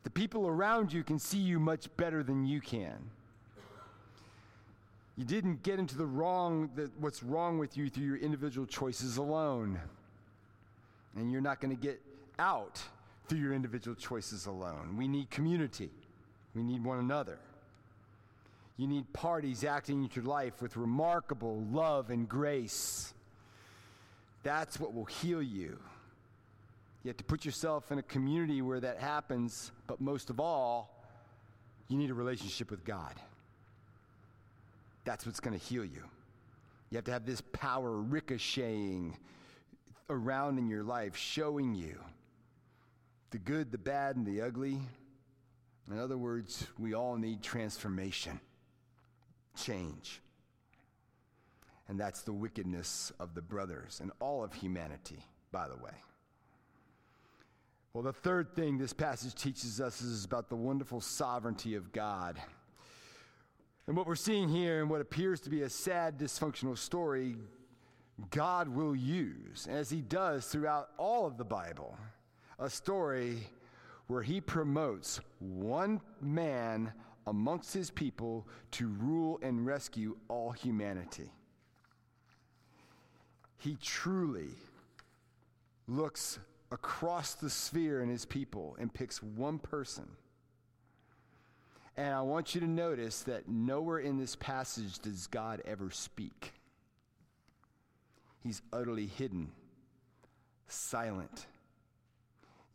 The 0.03 0.11
people 0.11 0.49
around 0.49 0.93
you 0.93 1.05
can 1.05 1.21
see 1.21 1.39
you 1.39 1.61
much 1.61 1.89
better 1.97 2.25
than 2.25 2.45
you 2.45 2.61
can. 2.61 2.99
You 5.17 5.25
didn't 5.25 5.63
get 5.63 5.79
into 5.79 5.97
the 5.97 6.07
wrong, 6.07 6.71
the, 6.75 6.91
what's 6.99 7.23
wrong 7.23 7.59
with 7.59 7.77
you 7.77 7.89
through 7.89 8.07
your 8.07 8.17
individual 8.17 8.67
choices 8.67 9.17
alone. 9.17 9.79
And 11.17 11.31
you're 11.31 11.41
not 11.41 11.61
going 11.61 11.75
to 11.75 11.81
get 11.81 12.01
out 12.39 12.83
through 13.29 13.39
your 13.39 13.53
individual 13.53 13.95
choices 13.95 14.47
alone. 14.47 14.97
We 14.97 15.09
need 15.09 15.31
community, 15.31 15.91
we 16.55 16.63
need 16.63 16.85
one 16.85 16.99
another. 16.99 17.39
You 18.79 18.89
need 18.89 19.13
parties 19.13 19.65
acting 19.65 20.03
into 20.03 20.23
your 20.23 20.25
life 20.25 20.63
with 20.63 20.77
remarkable 20.77 21.63
love 21.71 22.11
and 22.11 22.29
grace. 22.29 23.13
That's 24.43 24.81
what 24.81 24.95
will 24.95 25.05
heal 25.05 25.43
you. 25.43 25.79
You 27.05 27.09
have 27.09 27.17
to 27.19 27.25
put 27.25 27.45
yourself 27.45 27.93
in 27.93 27.99
a 27.99 28.03
community 28.03 28.63
where 28.63 28.81
that 28.81 28.99
happens, 28.99 29.73
but 29.87 30.01
most 30.01 30.31
of 30.31 30.41
all, 30.41 31.05
you 31.89 31.99
need 31.99 32.11
a 32.11 32.15
relationship 32.15 32.71
with 32.71 32.85
God. 32.85 33.15
That's 35.05 35.27
what's 35.27 35.41
going 35.41 35.59
to 35.59 35.65
heal 35.65 35.85
you. 35.85 36.03
You 36.91 36.97
have 36.97 37.05
to 37.05 37.13
have 37.13 37.27
this 37.27 37.41
power 37.41 37.91
ricocheting 37.91 39.17
around 40.11 40.59
in 40.59 40.69
your 40.69 40.83
life, 40.83 41.17
showing 41.17 41.75
you 41.75 41.99
the 43.31 43.39
good, 43.39 43.73
the 43.73 43.79
bad, 43.79 44.17
and 44.17 44.27
the 44.27 44.43
ugly. 44.43 44.79
In 45.91 45.99
other 45.99 46.19
words, 46.19 46.67
we 46.79 46.95
all 46.95 47.17
need 47.17 47.43
transformation, 47.43 48.41
change. 49.57 50.21
And 51.89 51.99
that's 51.99 52.23
the 52.23 52.33
wickedness 52.33 53.13
of 53.19 53.35
the 53.35 53.43
brothers 53.43 54.01
and 54.01 54.13
all 54.21 54.45
of 54.45 54.55
humanity, 54.55 55.25
by 55.51 55.69
the 55.69 55.77
way. 55.77 55.93
Well, 57.93 58.03
the 58.03 58.13
third 58.13 58.55
thing 58.55 58.79
this 58.79 58.95
passage 58.95 59.35
teaches 59.35 59.81
us 59.81 60.01
is 60.01 60.25
about 60.25 60.49
the 60.49 60.57
wonderful 60.57 61.01
sovereignty 61.01 61.75
of 61.75 61.93
God. 61.93 62.41
And 63.87 63.97
what 63.97 64.07
we're 64.07 64.15
seeing 64.15 64.49
here 64.49 64.81
in 64.81 64.89
what 64.89 65.01
appears 65.01 65.41
to 65.41 65.51
be 65.51 65.63
a 65.63 65.69
sad, 65.69 66.19
dysfunctional 66.19 66.79
story, 66.79 67.37
God 68.31 68.69
will 68.69 68.95
use, 68.95 69.67
as 69.71 69.91
he 69.91 70.01
does 70.01 70.47
throughout 70.47 70.91
all 70.99 71.27
of 71.27 71.37
the 71.37 71.45
Bible, 71.45 71.97
a 72.59 72.71
story 72.71 73.49
where 74.07 74.23
he 74.23 74.41
promotes 74.41 75.21
one 75.39 76.01
man 76.21 76.93
amongst 77.27 77.73
his 77.73 77.91
people 77.91 78.47
to 78.73 78.89
rule 78.89 79.39
and 79.43 79.65
rescue 79.65 80.17
all 80.29 80.51
humanity. 80.51 81.31
He 83.59 83.77
truly 83.81 84.51
looks 85.87 86.39
across 86.71 87.35
the 87.35 87.51
sphere 87.51 88.03
in 88.03 88.09
his 88.09 88.25
people 88.25 88.77
and 88.81 88.93
picks 88.93 89.23
one 89.23 89.59
person. 89.59 90.09
And 91.97 92.15
I 92.15 92.23
want 92.23 92.55
you 92.55 92.61
to 92.63 92.67
notice 92.67 93.23
that 93.23 93.49
nowhere 93.49 93.99
in 93.99 94.19
this 94.19 94.35
passage 94.35 94.99
does 94.99 95.27
God 95.27 95.61
ever 95.67 95.91
speak. 95.91 96.55
He's 98.43 98.63
utterly 98.73 99.07
hidden, 99.07 99.53
silent. 100.67 101.47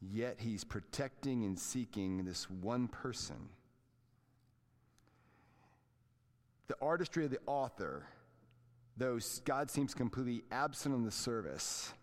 Yet 0.01 0.37
he's 0.39 0.63
protecting 0.63 1.43
and 1.43 1.59
seeking 1.59 2.23
this 2.23 2.49
one 2.49 2.87
person. 2.87 3.49
The 6.67 6.75
artistry 6.81 7.25
of 7.25 7.31
the 7.31 7.39
author, 7.45 8.05
though 8.95 9.19
God 9.45 9.71
seems 9.71 9.93
completely 9.93 10.43
absent 10.51 10.93
on 10.93 11.03
the 11.03 11.11
service, 11.11 11.93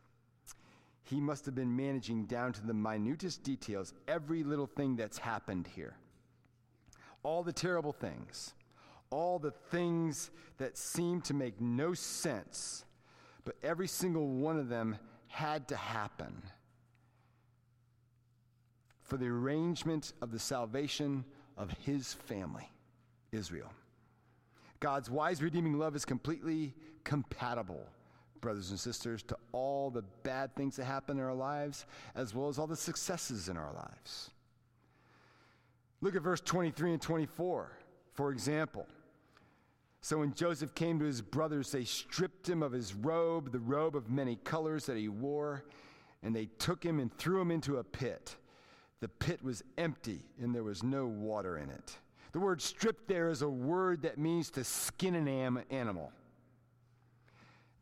he 1.05 1.21
must 1.21 1.45
have 1.47 1.55
been 1.55 1.77
managing 1.77 2.25
down 2.25 2.53
to 2.55 2.67
the 2.67 2.75
minutest 2.75 3.43
details 3.43 3.93
every 4.09 4.43
little 4.43 4.67
thing 4.67 4.97
that's 4.97 5.19
happened 5.19 5.67
here. 5.67 5.97
All 7.23 7.43
the 7.43 7.53
terrible 7.53 7.93
things, 7.93 8.55
all 9.11 9.39
the 9.39 9.51
things 9.51 10.31
that 10.59 10.79
seem 10.79 11.21
to 11.23 11.35
make 11.35 11.61
no 11.61 11.95
sense, 11.95 12.85
but 13.45 13.57
every 13.63 13.89
single 13.89 14.27
one 14.29 14.59
of 14.59 14.69
them 14.69 14.97
had 15.29 15.69
to 15.69 15.77
happen 15.77 16.43
for 19.03 19.17
the 19.17 19.27
arrangement 19.27 20.13
of 20.23 20.31
the 20.31 20.39
salvation 20.39 21.25
of 21.57 21.71
his 21.85 22.15
family, 22.15 22.71
Israel. 23.33 23.71
God's 24.81 25.11
wise 25.11 25.43
redeeming 25.43 25.79
love 25.79 25.95
is 25.95 26.05
completely 26.05 26.75
compatible 27.05 27.87
brothers 28.45 28.69
and 28.69 28.79
sisters, 28.79 29.23
to 29.23 29.37
all 29.53 29.91
the 29.91 30.03
bad 30.23 30.55
things 30.55 30.77
that 30.77 30.85
happen 30.85 31.17
in 31.17 31.25
our 31.25 31.35
lives, 31.35 31.87
as 32.15 32.35
well 32.35 32.49
as 32.49 32.59
all 32.59 32.67
the 32.67 32.77
successes 32.77 33.49
in 33.49 33.57
our 33.57 33.73
lives. 33.73 34.31
Look 36.03 36.15
at 36.15 36.21
verse 36.21 36.43
23 36.43 36.93
and 36.93 37.01
24, 37.01 37.73
for 38.13 38.31
example. 38.31 38.87
So 40.05 40.19
when 40.19 40.35
Joseph 40.35 40.75
came 40.75 40.99
to 40.99 41.07
his 41.07 41.23
brothers, 41.23 41.73
they 41.73 41.85
stripped 41.85 42.47
him 42.47 42.63
of 42.63 42.73
his 42.73 42.93
robe, 42.93 43.53
the 43.53 43.59
robe 43.59 43.97
of 43.97 44.11
many 44.11 44.37
colors 44.37 44.85
that 44.85 44.99
he 44.99 45.09
wore, 45.09 45.65
and 46.23 46.37
they 46.37 46.45
took 46.59 46.85
him 46.85 47.01
and 47.01 47.11
threw 47.17 47.41
him 47.41 47.51
into 47.51 47.79
a 47.79 47.85
pit. 47.85 48.37
The 49.01 49.09
pit 49.09 49.43
was 49.43 49.65
empty, 49.79 50.21
and 50.39 50.55
there 50.55 50.63
was 50.63 50.83
no 50.83 51.07
water 51.07 51.57
in 51.57 51.71
it. 51.71 51.97
The 52.33 52.39
word 52.39 52.61
stripped 52.61 53.09
there 53.09 53.31
is 53.31 53.41
a 53.41 53.49
word 53.49 54.03
that 54.03 54.19
means 54.19 54.51
to 54.51 54.63
skin 54.63 55.15
an 55.15 55.65
animal. 55.71 56.13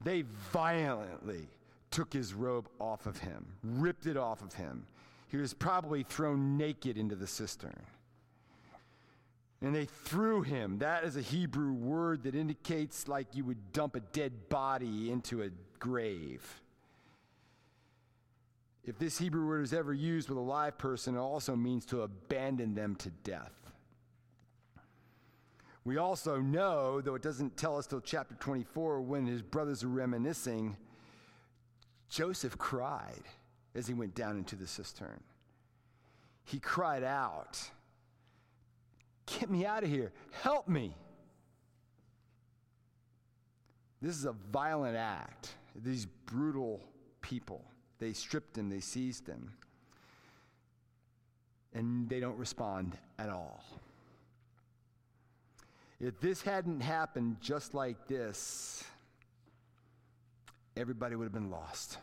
They 0.00 0.22
violently 0.52 1.48
took 1.90 2.12
his 2.12 2.34
robe 2.34 2.68
off 2.78 3.06
of 3.06 3.18
him, 3.18 3.44
ripped 3.64 4.06
it 4.06 4.16
off 4.16 4.42
of 4.42 4.54
him. 4.54 4.86
He 5.26 5.38
was 5.38 5.54
probably 5.54 6.04
thrown 6.04 6.56
naked 6.56 6.96
into 6.96 7.16
the 7.16 7.26
cistern. 7.26 7.82
And 9.62 9.74
they 9.74 9.84
threw 9.84 10.42
him. 10.42 10.78
That 10.78 11.04
is 11.04 11.16
a 11.16 11.20
Hebrew 11.20 11.72
word 11.72 12.24
that 12.24 12.34
indicates 12.34 13.06
like 13.06 13.28
you 13.34 13.44
would 13.44 13.72
dump 13.72 13.94
a 13.94 14.00
dead 14.00 14.48
body 14.48 15.10
into 15.10 15.42
a 15.42 15.50
grave. 15.78 16.60
If 18.84 18.98
this 18.98 19.18
Hebrew 19.18 19.46
word 19.46 19.62
is 19.62 19.72
ever 19.72 19.94
used 19.94 20.28
with 20.28 20.38
a 20.38 20.42
live 20.42 20.76
person, 20.76 21.14
it 21.14 21.20
also 21.20 21.54
means 21.54 21.86
to 21.86 22.02
abandon 22.02 22.74
them 22.74 22.96
to 22.96 23.10
death. 23.22 23.52
We 25.84 25.96
also 25.96 26.40
know, 26.40 27.00
though 27.00 27.14
it 27.14 27.22
doesn't 27.22 27.56
tell 27.56 27.78
us 27.78 27.86
till 27.86 28.00
chapter 28.00 28.34
24, 28.34 29.00
when 29.00 29.26
his 29.26 29.42
brothers 29.42 29.84
are 29.84 29.88
reminiscing, 29.88 30.76
Joseph 32.08 32.58
cried 32.58 33.22
as 33.74 33.86
he 33.86 33.94
went 33.94 34.14
down 34.14 34.36
into 34.36 34.56
the 34.56 34.66
cistern. 34.66 35.22
he 36.44 36.58
cried 36.58 37.04
out, 37.04 37.70
Get 39.26 39.50
me 39.50 39.64
out 39.64 39.82
of 39.82 39.88
here. 39.88 40.12
Help 40.42 40.68
me. 40.68 40.96
This 44.00 44.16
is 44.16 44.24
a 44.24 44.34
violent 44.52 44.96
act. 44.96 45.54
These 45.76 46.06
brutal 46.26 46.80
people. 47.20 47.64
They 47.98 48.12
stripped 48.12 48.58
him, 48.58 48.68
they 48.68 48.80
seized 48.80 49.28
him. 49.28 49.52
And 51.72 52.08
they 52.08 52.20
don't 52.20 52.36
respond 52.36 52.98
at 53.18 53.30
all. 53.30 53.64
If 56.00 56.20
this 56.20 56.42
hadn't 56.42 56.80
happened 56.80 57.36
just 57.40 57.74
like 57.74 58.08
this, 58.08 58.82
everybody 60.76 61.14
would 61.14 61.24
have 61.24 61.32
been 61.32 61.50
lost. 61.50 61.98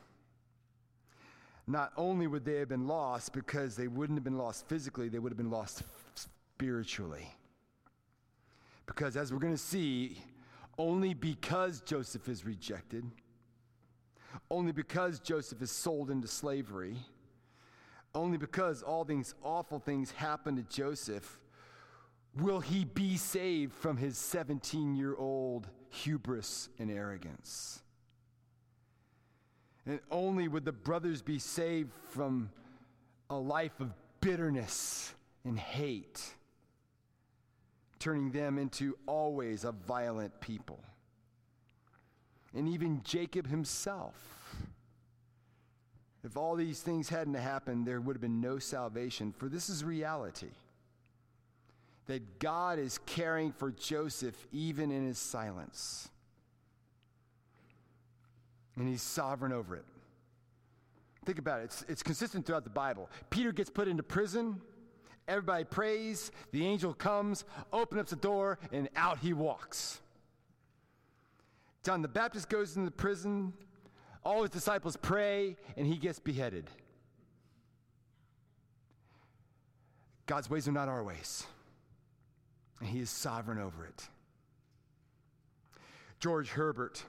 Not 1.68 1.92
only 1.98 2.26
would 2.26 2.46
they 2.46 2.56
have 2.56 2.70
been 2.70 2.88
lost 2.88 3.34
because 3.34 3.76
they 3.76 3.90
wouldn't 3.90 4.18
have 4.18 4.24
been 4.24 4.38
lost 4.38 4.68
physically, 4.70 5.10
they 5.10 5.20
would 5.20 5.34
have 5.34 5.38
been 5.38 5.52
lost 5.52 5.84
spiritually. 6.60 7.34
Because 8.86 9.16
as 9.16 9.32
we're 9.32 9.40
going 9.40 9.54
to 9.54 9.58
see, 9.58 10.22
only 10.78 11.14
because 11.14 11.80
Joseph 11.80 12.28
is 12.28 12.44
rejected, 12.46 13.06
only 14.52 14.74
because 14.74 15.22
Joseph 15.22 15.62
is 15.62 15.72
sold 15.72 16.12
into 16.12 16.28
slavery, 16.28 16.98
only 18.14 18.38
because 18.38 18.84
all 18.84 19.06
these 19.06 19.36
awful 19.42 19.80
things 19.80 20.12
happen 20.12 20.58
to 20.58 20.64
Joseph, 20.64 21.40
will 22.36 22.60
he 22.60 22.84
be 22.84 23.16
saved 23.16 23.74
from 23.74 23.96
his 23.96 24.18
17 24.18 24.98
year 24.98 25.16
old 25.16 25.70
hubris 25.90 26.68
and 26.78 26.92
arrogance. 26.92 27.82
And 29.86 30.02
only 30.12 30.50
would 30.50 30.66
the 30.66 30.74
brothers 30.74 31.22
be 31.22 31.40
saved 31.40 31.94
from 32.12 32.50
a 33.30 33.38
life 33.38 33.80
of 33.80 33.94
bitterness 34.20 35.14
and 35.46 35.58
hate, 35.58 36.36
turning 38.00 38.32
them 38.32 38.58
into 38.58 38.98
always 39.06 39.64
a 39.64 39.72
violent 39.72 40.40
people. 40.42 40.80
And 42.56 42.68
even 42.68 43.02
Jacob 43.04 43.48
himself. 43.48 44.16
If 46.24 46.36
all 46.36 46.56
these 46.56 46.82
things 46.82 47.10
hadn't 47.10 47.36
happened, 47.36 47.86
there 47.86 48.02
would 48.02 48.16
have 48.16 48.22
been 48.22 48.42
no 48.42 48.60
salvation, 48.60 49.34
for 49.38 49.48
this 49.48 49.70
is 49.70 49.84
reality 49.84 50.50
that 52.08 52.40
God 52.40 52.80
is 52.80 53.00
caring 53.06 53.52
for 53.52 53.72
Joseph 53.72 54.48
even 54.52 54.90
in 54.90 55.06
his 55.06 55.20
silence. 55.20 56.10
And 58.76 58.88
he's 58.88 59.04
sovereign 59.04 59.54
over 59.54 59.76
it. 59.76 59.86
Think 61.24 61.38
about 61.38 61.60
it, 61.60 61.66
it's, 61.66 61.86
it's 61.88 62.04
consistent 62.04 62.48
throughout 62.48 62.64
the 62.64 62.72
Bible. 62.72 63.10
Peter 63.30 63.52
gets 63.52 63.70
put 63.70 63.88
into 63.88 64.02
prison, 64.02 64.60
everybody 65.30 65.64
prays, 65.64 66.32
the 66.52 66.66
angel 66.66 66.94
comes, 66.94 67.46
opens 67.72 68.02
up 68.02 68.08
the 68.08 68.16
door, 68.16 68.60
and 68.72 68.90
out 68.96 69.20
he 69.20 69.32
walks. 69.32 70.02
John 71.84 72.02
the 72.02 72.10
Baptist 72.10 72.50
goes 72.50 72.76
into 72.76 72.90
the 72.90 72.96
prison, 72.96 73.54
all 74.26 74.42
his 74.42 74.52
disciples 74.52 74.98
pray, 74.98 75.56
and 75.78 75.88
he 75.88 75.96
gets 75.96 76.20
beheaded. 76.20 76.70
God's 80.26 80.50
ways 80.50 80.68
are 80.68 80.74
not 80.74 80.90
our 80.90 81.04
ways 81.04 81.48
and 82.80 82.90
he 82.90 83.00
is 83.00 83.10
sovereign 83.10 83.60
over 83.60 83.86
it. 83.86 84.08
George 86.20 86.50
Herbert, 86.50 87.04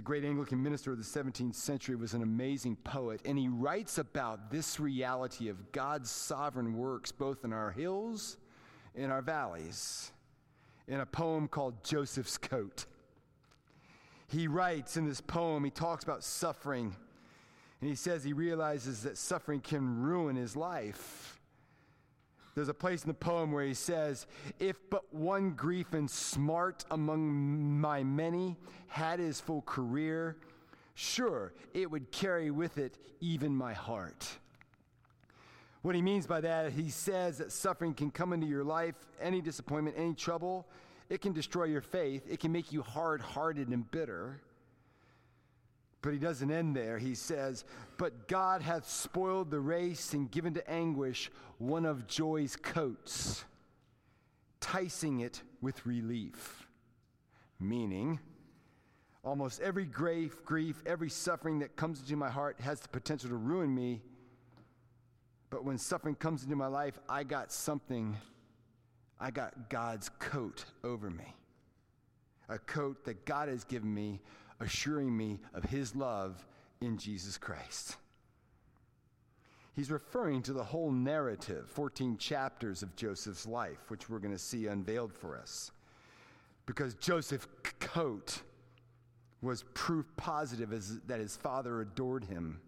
the 0.00 0.04
great 0.04 0.24
Anglican 0.24 0.62
minister 0.62 0.92
of 0.92 0.96
the 0.96 1.04
17th 1.04 1.54
century, 1.54 1.94
was 1.94 2.14
an 2.14 2.22
amazing 2.22 2.74
poet, 2.74 3.20
and 3.26 3.36
he 3.36 3.48
writes 3.48 3.98
about 3.98 4.50
this 4.50 4.80
reality 4.80 5.50
of 5.50 5.72
God's 5.72 6.10
sovereign 6.10 6.72
works 6.72 7.12
both 7.12 7.44
in 7.44 7.52
our 7.52 7.70
hills 7.70 8.38
and 8.94 9.12
our 9.12 9.20
valleys 9.20 10.10
in 10.88 11.00
a 11.00 11.04
poem 11.04 11.48
called 11.48 11.84
Joseph's 11.84 12.38
Coat. 12.38 12.86
He 14.26 14.48
writes 14.48 14.96
in 14.96 15.06
this 15.06 15.20
poem, 15.20 15.64
he 15.64 15.70
talks 15.70 16.02
about 16.02 16.24
suffering, 16.24 16.96
and 17.82 17.90
he 17.90 17.94
says 17.94 18.24
he 18.24 18.32
realizes 18.32 19.02
that 19.02 19.18
suffering 19.18 19.60
can 19.60 20.00
ruin 20.00 20.34
his 20.34 20.56
life. 20.56 21.39
There's 22.54 22.68
a 22.68 22.74
place 22.74 23.02
in 23.02 23.08
the 23.08 23.14
poem 23.14 23.52
where 23.52 23.64
he 23.64 23.74
says, 23.74 24.26
If 24.58 24.76
but 24.90 25.12
one 25.14 25.50
grief 25.50 25.92
and 25.94 26.10
smart 26.10 26.84
among 26.90 27.80
my 27.80 28.02
many 28.02 28.56
had 28.88 29.20
his 29.20 29.40
full 29.40 29.62
career, 29.62 30.36
sure, 30.94 31.52
it 31.74 31.90
would 31.90 32.10
carry 32.10 32.50
with 32.50 32.78
it 32.78 32.98
even 33.20 33.54
my 33.54 33.72
heart. 33.72 34.28
What 35.82 35.94
he 35.94 36.02
means 36.02 36.26
by 36.26 36.42
that, 36.42 36.72
he 36.72 36.90
says 36.90 37.38
that 37.38 37.52
suffering 37.52 37.94
can 37.94 38.10
come 38.10 38.32
into 38.32 38.46
your 38.46 38.64
life, 38.64 38.96
any 39.20 39.40
disappointment, 39.40 39.96
any 39.98 40.14
trouble, 40.14 40.66
it 41.08 41.20
can 41.20 41.32
destroy 41.32 41.64
your 41.64 41.80
faith, 41.80 42.22
it 42.28 42.38
can 42.38 42.52
make 42.52 42.72
you 42.72 42.82
hard 42.82 43.20
hearted 43.20 43.68
and 43.68 43.90
bitter. 43.90 44.40
But 46.02 46.12
he 46.12 46.18
doesn't 46.18 46.50
end 46.50 46.74
there. 46.74 46.98
He 46.98 47.14
says, 47.14 47.64
But 47.98 48.26
God 48.26 48.62
hath 48.62 48.88
spoiled 48.88 49.50
the 49.50 49.60
race 49.60 50.14
and 50.14 50.30
given 50.30 50.54
to 50.54 50.70
anguish 50.70 51.30
one 51.58 51.84
of 51.84 52.06
joy's 52.06 52.56
coats, 52.56 53.44
ticing 54.60 55.20
it 55.20 55.42
with 55.60 55.84
relief. 55.84 56.66
Meaning, 57.58 58.18
almost 59.22 59.60
every 59.60 59.84
grief, 59.84 60.42
grief, 60.44 60.82
every 60.86 61.10
suffering 61.10 61.58
that 61.58 61.76
comes 61.76 62.00
into 62.00 62.16
my 62.16 62.30
heart 62.30 62.58
has 62.60 62.80
the 62.80 62.88
potential 62.88 63.28
to 63.28 63.36
ruin 63.36 63.74
me. 63.74 64.00
But 65.50 65.64
when 65.64 65.76
suffering 65.76 66.14
comes 66.14 66.44
into 66.44 66.56
my 66.56 66.68
life, 66.68 66.98
I 67.08 67.24
got 67.24 67.52
something, 67.52 68.16
I 69.18 69.30
got 69.30 69.68
God's 69.68 70.08
coat 70.18 70.64
over 70.82 71.10
me. 71.10 71.34
A 72.48 72.58
coat 72.58 73.04
that 73.04 73.26
God 73.26 73.48
has 73.48 73.64
given 73.64 73.92
me 73.92 74.20
assuring 74.60 75.16
me 75.16 75.40
of 75.54 75.64
his 75.64 75.94
love 75.96 76.46
in 76.80 76.98
Jesus 76.98 77.38
Christ. 77.38 77.96
He's 79.74 79.90
referring 79.90 80.42
to 80.42 80.52
the 80.52 80.64
whole 80.64 80.90
narrative, 80.90 81.68
14 81.70 82.16
chapters 82.18 82.82
of 82.82 82.94
Joseph's 82.96 83.46
life, 83.46 83.78
which 83.88 84.08
we're 84.08 84.18
going 84.18 84.34
to 84.34 84.38
see 84.38 84.66
unveiled 84.66 85.12
for 85.12 85.36
us. 85.36 85.70
Because 86.66 86.94
Joseph's 86.94 87.48
coat 87.78 88.42
was 89.42 89.64
proof 89.74 90.06
positive 90.16 90.72
as, 90.72 90.98
that 91.06 91.20
his 91.20 91.36
father 91.36 91.80
adored 91.80 92.24
him. 92.24 92.60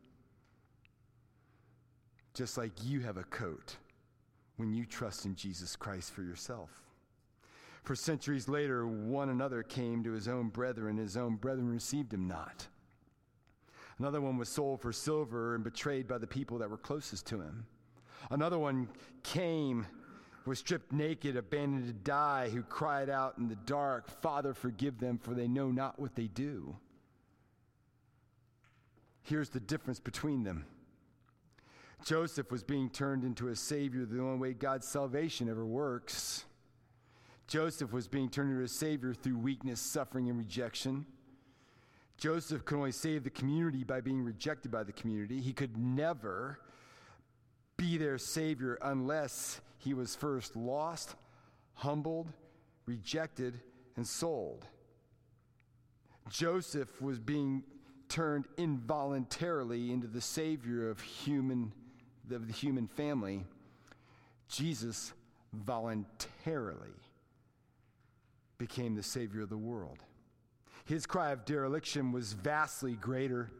Just 2.35 2.57
like 2.57 2.72
you 2.83 3.00
have 3.00 3.18
a 3.18 3.24
coat 3.24 3.76
when 4.57 4.72
you 4.72 4.87
trust 4.87 5.26
in 5.26 5.35
Jesus 5.35 5.76
Christ 5.76 6.12
for 6.12 6.22
yourself. 6.22 6.70
For 7.82 7.96
centuries 7.96 8.48
later, 8.48 8.86
one 8.86 9.28
another 9.28 9.62
came 9.62 10.04
to 10.04 10.12
his 10.12 10.28
own 10.28 10.48
brethren, 10.48 10.98
his 10.98 11.16
own 11.16 11.36
brethren 11.36 11.68
received 11.68 12.14
him 12.14 12.28
not. 12.28 12.68
Another 13.98 14.20
one 14.20 14.36
was 14.36 14.48
sold 14.48 14.80
for 14.80 14.92
silver 14.92 15.54
and 15.54 15.64
betrayed 15.64 16.06
by 16.06 16.18
the 16.18 16.26
people 16.26 16.58
that 16.58 16.70
were 16.70 16.76
closest 16.76 17.26
to 17.26 17.40
him. 17.40 17.66
Another 18.30 18.58
one 18.58 18.88
came, 19.24 19.86
was 20.46 20.60
stripped 20.60 20.92
naked, 20.92 21.36
abandoned 21.36 21.86
to 21.86 21.92
die, 21.92 22.48
who 22.50 22.62
cried 22.62 23.10
out 23.10 23.36
in 23.38 23.48
the 23.48 23.56
dark, 23.56 24.08
Father, 24.08 24.54
forgive 24.54 24.98
them, 24.98 25.18
for 25.18 25.34
they 25.34 25.48
know 25.48 25.70
not 25.70 25.98
what 25.98 26.14
they 26.14 26.28
do. 26.28 26.76
Here's 29.22 29.50
the 29.50 29.60
difference 29.60 30.00
between 30.00 30.44
them. 30.44 30.66
Joseph 32.04 32.50
was 32.50 32.64
being 32.64 32.90
turned 32.90 33.24
into 33.24 33.48
a 33.48 33.56
savior 33.56 34.04
the 34.04 34.20
only 34.20 34.38
way 34.38 34.52
God's 34.52 34.86
salvation 34.86 35.48
ever 35.48 35.64
works. 35.64 36.44
Joseph 37.52 37.92
was 37.92 38.08
being 38.08 38.30
turned 38.30 38.50
into 38.50 38.64
a 38.64 38.68
savior 38.68 39.12
through 39.12 39.36
weakness, 39.36 39.78
suffering, 39.78 40.30
and 40.30 40.38
rejection. 40.38 41.04
Joseph 42.16 42.64
could 42.64 42.78
only 42.78 42.92
save 42.92 43.24
the 43.24 43.30
community 43.30 43.84
by 43.84 44.00
being 44.00 44.22
rejected 44.22 44.70
by 44.70 44.82
the 44.82 44.92
community. 44.92 45.38
He 45.38 45.52
could 45.52 45.76
never 45.76 46.60
be 47.76 47.98
their 47.98 48.16
savior 48.16 48.78
unless 48.80 49.60
he 49.76 49.92
was 49.92 50.16
first 50.16 50.56
lost, 50.56 51.14
humbled, 51.74 52.32
rejected, 52.86 53.60
and 53.96 54.06
sold. 54.06 54.64
Joseph 56.30 57.02
was 57.02 57.18
being 57.18 57.64
turned 58.08 58.46
involuntarily 58.56 59.92
into 59.92 60.06
the 60.06 60.22
savior 60.22 60.88
of 60.88 61.02
human 61.02 61.70
of 62.30 62.46
the 62.46 62.52
human 62.54 62.86
family. 62.86 63.44
Jesus 64.48 65.12
voluntarily 65.52 66.94
became 68.62 68.94
the 68.94 69.03
Savior 69.03 69.40
of 69.40 69.48
the 69.48 69.59
world. 69.59 69.98
His 70.85 71.05
cry 71.05 71.33
of 71.33 71.44
dereliction 71.44 72.12
was 72.12 72.33
vastly 72.33 72.92
greater. 72.92 73.51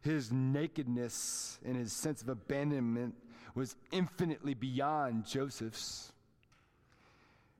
His 0.00 0.30
nakedness 0.30 1.58
and 1.64 1.76
his 1.76 1.92
sense 1.92 2.22
of 2.22 2.28
abandonment 2.28 3.16
was 3.56 3.74
infinitely 3.90 4.54
beyond 4.54 5.26
Joseph's. 5.26 6.12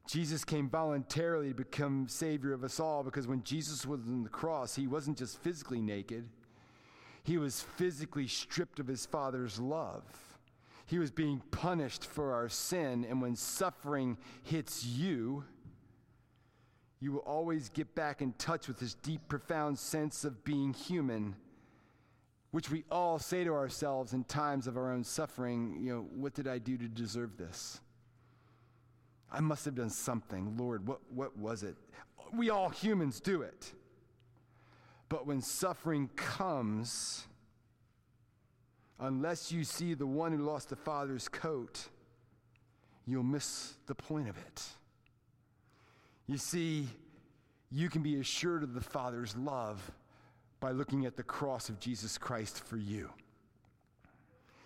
Jesus 0.06 0.44
came 0.44 0.70
voluntarily 0.70 1.48
to 1.48 1.54
become 1.54 2.06
Savior 2.08 2.52
of 2.52 2.62
us 2.62 2.78
all 2.78 3.02
because 3.02 3.26
when 3.26 3.42
Jesus 3.42 3.84
was 3.84 4.02
on 4.02 4.22
the 4.22 4.28
cross, 4.28 4.76
he 4.76 4.86
wasn't 4.86 5.18
just 5.18 5.42
physically 5.42 5.80
naked, 5.80 6.28
he 7.24 7.38
was 7.38 7.60
physically 7.60 8.28
stripped 8.28 8.78
of 8.78 8.86
his 8.86 9.04
Father's 9.04 9.58
love. 9.58 10.04
He 10.86 11.00
was 11.00 11.10
being 11.10 11.42
punished 11.50 12.06
for 12.06 12.32
our 12.34 12.48
sin, 12.48 13.04
and 13.04 13.20
when 13.20 13.34
suffering 13.34 14.16
hits 14.44 14.86
you, 14.86 15.42
you 17.00 17.12
will 17.12 17.20
always 17.20 17.68
get 17.68 17.94
back 17.94 18.20
in 18.20 18.32
touch 18.34 18.66
with 18.66 18.78
this 18.78 18.94
deep, 18.94 19.20
profound 19.28 19.78
sense 19.78 20.24
of 20.24 20.44
being 20.44 20.72
human, 20.72 21.36
which 22.50 22.70
we 22.70 22.84
all 22.90 23.18
say 23.18 23.44
to 23.44 23.52
ourselves 23.52 24.12
in 24.12 24.24
times 24.24 24.66
of 24.66 24.76
our 24.76 24.92
own 24.92 25.04
suffering, 25.04 25.78
you 25.80 25.94
know, 25.94 26.06
what 26.14 26.34
did 26.34 26.48
I 26.48 26.58
do 26.58 26.76
to 26.76 26.88
deserve 26.88 27.36
this? 27.36 27.80
I 29.30 29.40
must 29.40 29.64
have 29.66 29.74
done 29.74 29.90
something. 29.90 30.56
Lord, 30.56 30.86
what, 30.88 31.00
what 31.12 31.36
was 31.36 31.62
it? 31.62 31.76
We 32.34 32.50
all 32.50 32.70
humans 32.70 33.20
do 33.20 33.42
it. 33.42 33.72
But 35.08 35.26
when 35.26 35.40
suffering 35.40 36.10
comes, 36.16 37.26
unless 38.98 39.52
you 39.52 39.64
see 39.64 39.94
the 39.94 40.06
one 40.06 40.32
who 40.32 40.44
lost 40.44 40.70
the 40.70 40.76
father's 40.76 41.28
coat, 41.28 41.88
you'll 43.06 43.22
miss 43.22 43.74
the 43.86 43.94
point 43.94 44.28
of 44.28 44.36
it. 44.36 44.64
You 46.28 46.36
see, 46.36 46.86
you 47.70 47.88
can 47.88 48.02
be 48.02 48.20
assured 48.20 48.62
of 48.62 48.74
the 48.74 48.82
Father's 48.82 49.34
love 49.36 49.90
by 50.60 50.72
looking 50.72 51.06
at 51.06 51.16
the 51.16 51.22
cross 51.22 51.70
of 51.70 51.80
Jesus 51.80 52.18
Christ 52.18 52.62
for 52.64 52.76
you. 52.76 53.08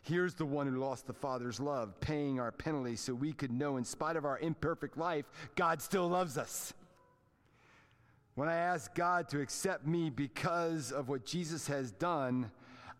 Here's 0.03 0.35
the 0.35 0.44
one 0.44 0.66
who 0.66 0.81
lost 0.81 1.07
the 1.07 1.12
Father's 1.12 1.61
love, 1.61 2.01
paying 2.01 2.40
our 2.40 2.51
penalty 2.51 2.96
so 2.96 3.14
we 3.14 3.33
could 3.33 3.53
know, 3.53 3.77
in 3.77 3.85
spite 3.85 4.16
of 4.16 4.25
our 4.25 4.38
imperfect 4.40 4.98
life, 4.98 5.27
God 5.55 5.81
still 5.81 6.09
loves 6.09 6.37
us. 6.37 6.75
When 8.35 8.48
I 8.48 8.57
ask 8.57 8.92
God 8.94 9.29
to 9.29 9.40
accept 9.40 9.87
me 9.87 10.11
because 10.11 10.90
of 10.90 11.09
what 11.09 11.25
Jesus 11.25 11.68
has 11.68 11.92
done, 11.92 12.51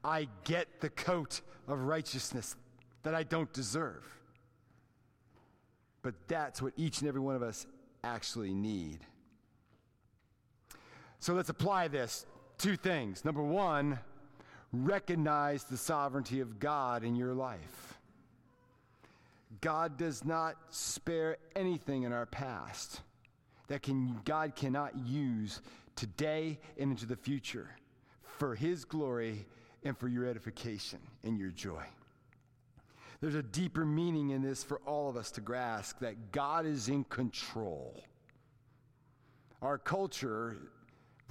I 0.05 0.29
get 0.45 0.81
the 0.81 0.91
coat 0.91 1.41
of 1.67 1.81
righteousness 1.81 2.55
that 3.03 3.15
I 3.15 3.25
don't 3.25 3.53
deserve. 3.53 4.05
But 6.03 6.15
that's 6.29 6.63
what 6.63 6.75
each 6.77 7.01
and 7.01 7.09
every 7.09 7.21
one 7.21 7.35
of 7.35 7.43
us 7.43 7.67
actually 8.05 8.55
need. 8.55 9.01
So 11.19 11.35
let's 11.35 11.49
apply 11.49 11.89
this. 11.89 12.27
Two 12.59 12.77
things. 12.77 13.25
Number 13.25 13.43
one, 13.43 13.99
recognize 14.73 15.65
the 15.65 15.77
sovereignty 15.77 16.41
of 16.41 16.59
God 16.59 17.05
in 17.05 17.15
your 17.15 17.35
life. 17.35 17.99
God 19.61 19.97
does 19.97 20.25
not 20.25 20.57
spare 20.71 21.37
anything 21.55 22.03
in 22.05 22.13
our 22.13 22.27
past 22.27 23.01
that 23.69 23.83
can, 23.83 24.21
God 24.25 24.57
cannot 24.57 24.99
use 24.99 25.61
today 25.95 26.59
and 26.79 26.91
into 26.91 27.07
the 27.07 27.17
future 27.17 27.71
for 28.39 28.55
His 28.55 28.85
glory 28.85 29.47
and 29.85 29.97
for 29.97 30.09
your 30.09 30.27
edification 30.27 30.99
and 31.23 31.39
your 31.39 31.51
joy. 31.51 31.85
There's 33.23 33.37
a 33.37 33.43
deeper 33.43 33.85
meaning 33.85 34.31
in 34.31 34.43
this 34.43 34.65
for 34.65 34.81
all 34.85 35.09
of 35.09 35.17
us 35.17 35.31
to 35.33 35.41
grasp 35.41 36.01
that 36.01 36.33
God 36.33 36.67
is 36.67 36.89
in 36.89 37.05
control. 37.05 38.03
Our 39.63 39.79
culture 39.79 40.57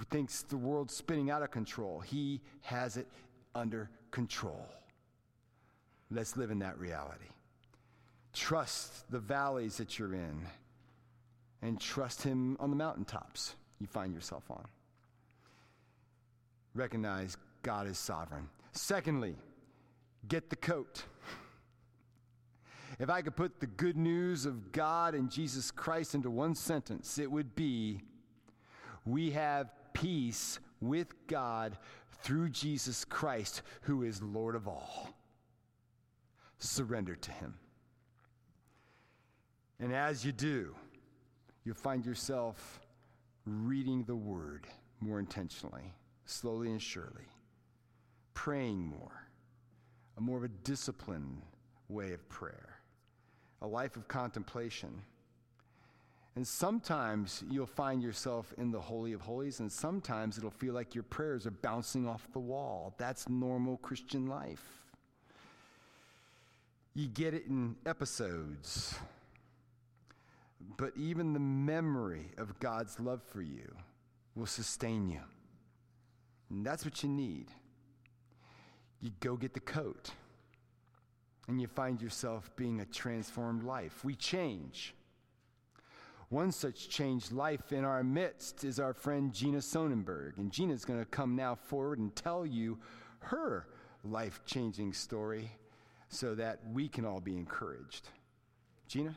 thinks 0.08 0.40
the 0.40 0.56
world's 0.56 0.96
spinning 0.96 1.30
out 1.30 1.42
of 1.42 1.50
control. 1.50 2.00
He 2.00 2.40
has 2.62 2.96
it 2.96 3.06
under 3.54 3.90
control. 4.10 4.66
Let's 6.10 6.34
live 6.34 6.50
in 6.50 6.60
that 6.60 6.78
reality. 6.78 7.26
Trust 8.32 9.10
the 9.10 9.18
valleys 9.18 9.76
that 9.76 9.98
you're 9.98 10.14
in 10.14 10.46
and 11.60 11.78
trust 11.78 12.22
Him 12.22 12.56
on 12.58 12.70
the 12.70 12.76
mountaintops 12.76 13.54
you 13.80 13.86
find 13.86 14.14
yourself 14.14 14.50
on. 14.50 14.64
Recognize 16.74 17.36
God 17.62 17.86
is 17.86 17.98
sovereign. 17.98 18.48
Secondly, 18.72 19.36
get 20.26 20.48
the 20.48 20.56
coat. 20.56 21.02
If 22.98 23.08
I 23.10 23.22
could 23.22 23.36
put 23.36 23.60
the 23.60 23.66
good 23.66 23.96
news 23.96 24.46
of 24.46 24.72
God 24.72 25.14
and 25.14 25.30
Jesus 25.30 25.70
Christ 25.70 26.14
into 26.14 26.30
one 26.30 26.54
sentence, 26.54 27.18
it 27.18 27.30
would 27.30 27.54
be 27.54 28.02
we 29.04 29.30
have 29.32 29.72
peace 29.92 30.58
with 30.80 31.14
God 31.26 31.76
through 32.22 32.50
Jesus 32.50 33.04
Christ, 33.04 33.62
who 33.82 34.02
is 34.02 34.22
Lord 34.22 34.54
of 34.54 34.68
all. 34.68 35.14
Surrender 36.58 37.16
to 37.16 37.32
Him. 37.32 37.54
And 39.80 39.92
as 39.92 40.24
you 40.24 40.30
do, 40.30 40.74
you'll 41.64 41.74
find 41.74 42.06
yourself 42.06 42.80
reading 43.44 44.04
the 44.04 44.14
Word 44.14 44.68
more 45.00 45.18
intentionally, 45.18 45.92
slowly 46.24 46.70
and 46.70 46.80
surely, 46.80 47.26
praying 48.34 48.78
more, 48.78 49.26
a 50.16 50.20
more 50.20 50.38
of 50.38 50.44
a 50.44 50.48
disciplined 50.48 51.42
way 51.88 52.12
of 52.12 52.28
prayer 52.28 52.71
a 53.62 53.66
life 53.66 53.96
of 53.96 54.06
contemplation. 54.08 54.90
And 56.34 56.46
sometimes 56.46 57.44
you'll 57.50 57.66
find 57.66 58.02
yourself 58.02 58.52
in 58.58 58.70
the 58.70 58.80
Holy 58.80 59.12
of 59.12 59.20
Holies, 59.20 59.60
and 59.60 59.70
sometimes 59.70 60.38
it'll 60.38 60.50
feel 60.50 60.74
like 60.74 60.94
your 60.94 61.04
prayers 61.04 61.46
are 61.46 61.50
bouncing 61.50 62.08
off 62.08 62.26
the 62.32 62.40
wall. 62.40 62.94
That's 62.98 63.28
normal 63.28 63.76
Christian 63.78 64.26
life. 64.26 64.64
You 66.94 67.06
get 67.08 67.34
it 67.34 67.46
in 67.46 67.76
episodes. 67.86 68.94
But 70.76 70.92
even 70.96 71.32
the 71.32 71.40
memory 71.40 72.30
of 72.38 72.58
God's 72.60 72.98
love 72.98 73.22
for 73.22 73.42
you 73.42 73.74
will 74.34 74.46
sustain 74.46 75.08
you. 75.08 75.20
And 76.50 76.64
that's 76.64 76.84
what 76.84 77.02
you 77.02 77.08
need. 77.08 77.50
You 79.00 79.10
go 79.20 79.36
get 79.36 79.52
the 79.52 79.60
coat 79.60 80.12
and 81.48 81.60
you 81.60 81.66
find 81.66 82.00
yourself 82.00 82.50
being 82.56 82.80
a 82.80 82.84
transformed 82.86 83.64
life. 83.64 84.04
We 84.04 84.14
change. 84.14 84.94
One 86.28 86.50
such 86.50 86.88
changed 86.88 87.32
life 87.32 87.72
in 87.72 87.84
our 87.84 88.02
midst 88.02 88.64
is 88.64 88.80
our 88.80 88.94
friend 88.94 89.34
Gina 89.34 89.60
Sonnenberg. 89.60 90.38
And 90.38 90.50
Gina's 90.50 90.84
going 90.84 90.98
to 90.98 91.04
come 91.04 91.36
now 91.36 91.54
forward 91.54 91.98
and 91.98 92.14
tell 92.16 92.46
you 92.46 92.78
her 93.18 93.66
life 94.04 94.40
changing 94.46 94.94
story 94.94 95.50
so 96.08 96.34
that 96.34 96.60
we 96.72 96.88
can 96.88 97.04
all 97.04 97.20
be 97.20 97.36
encouraged. 97.36 98.08
Gina? 98.88 99.14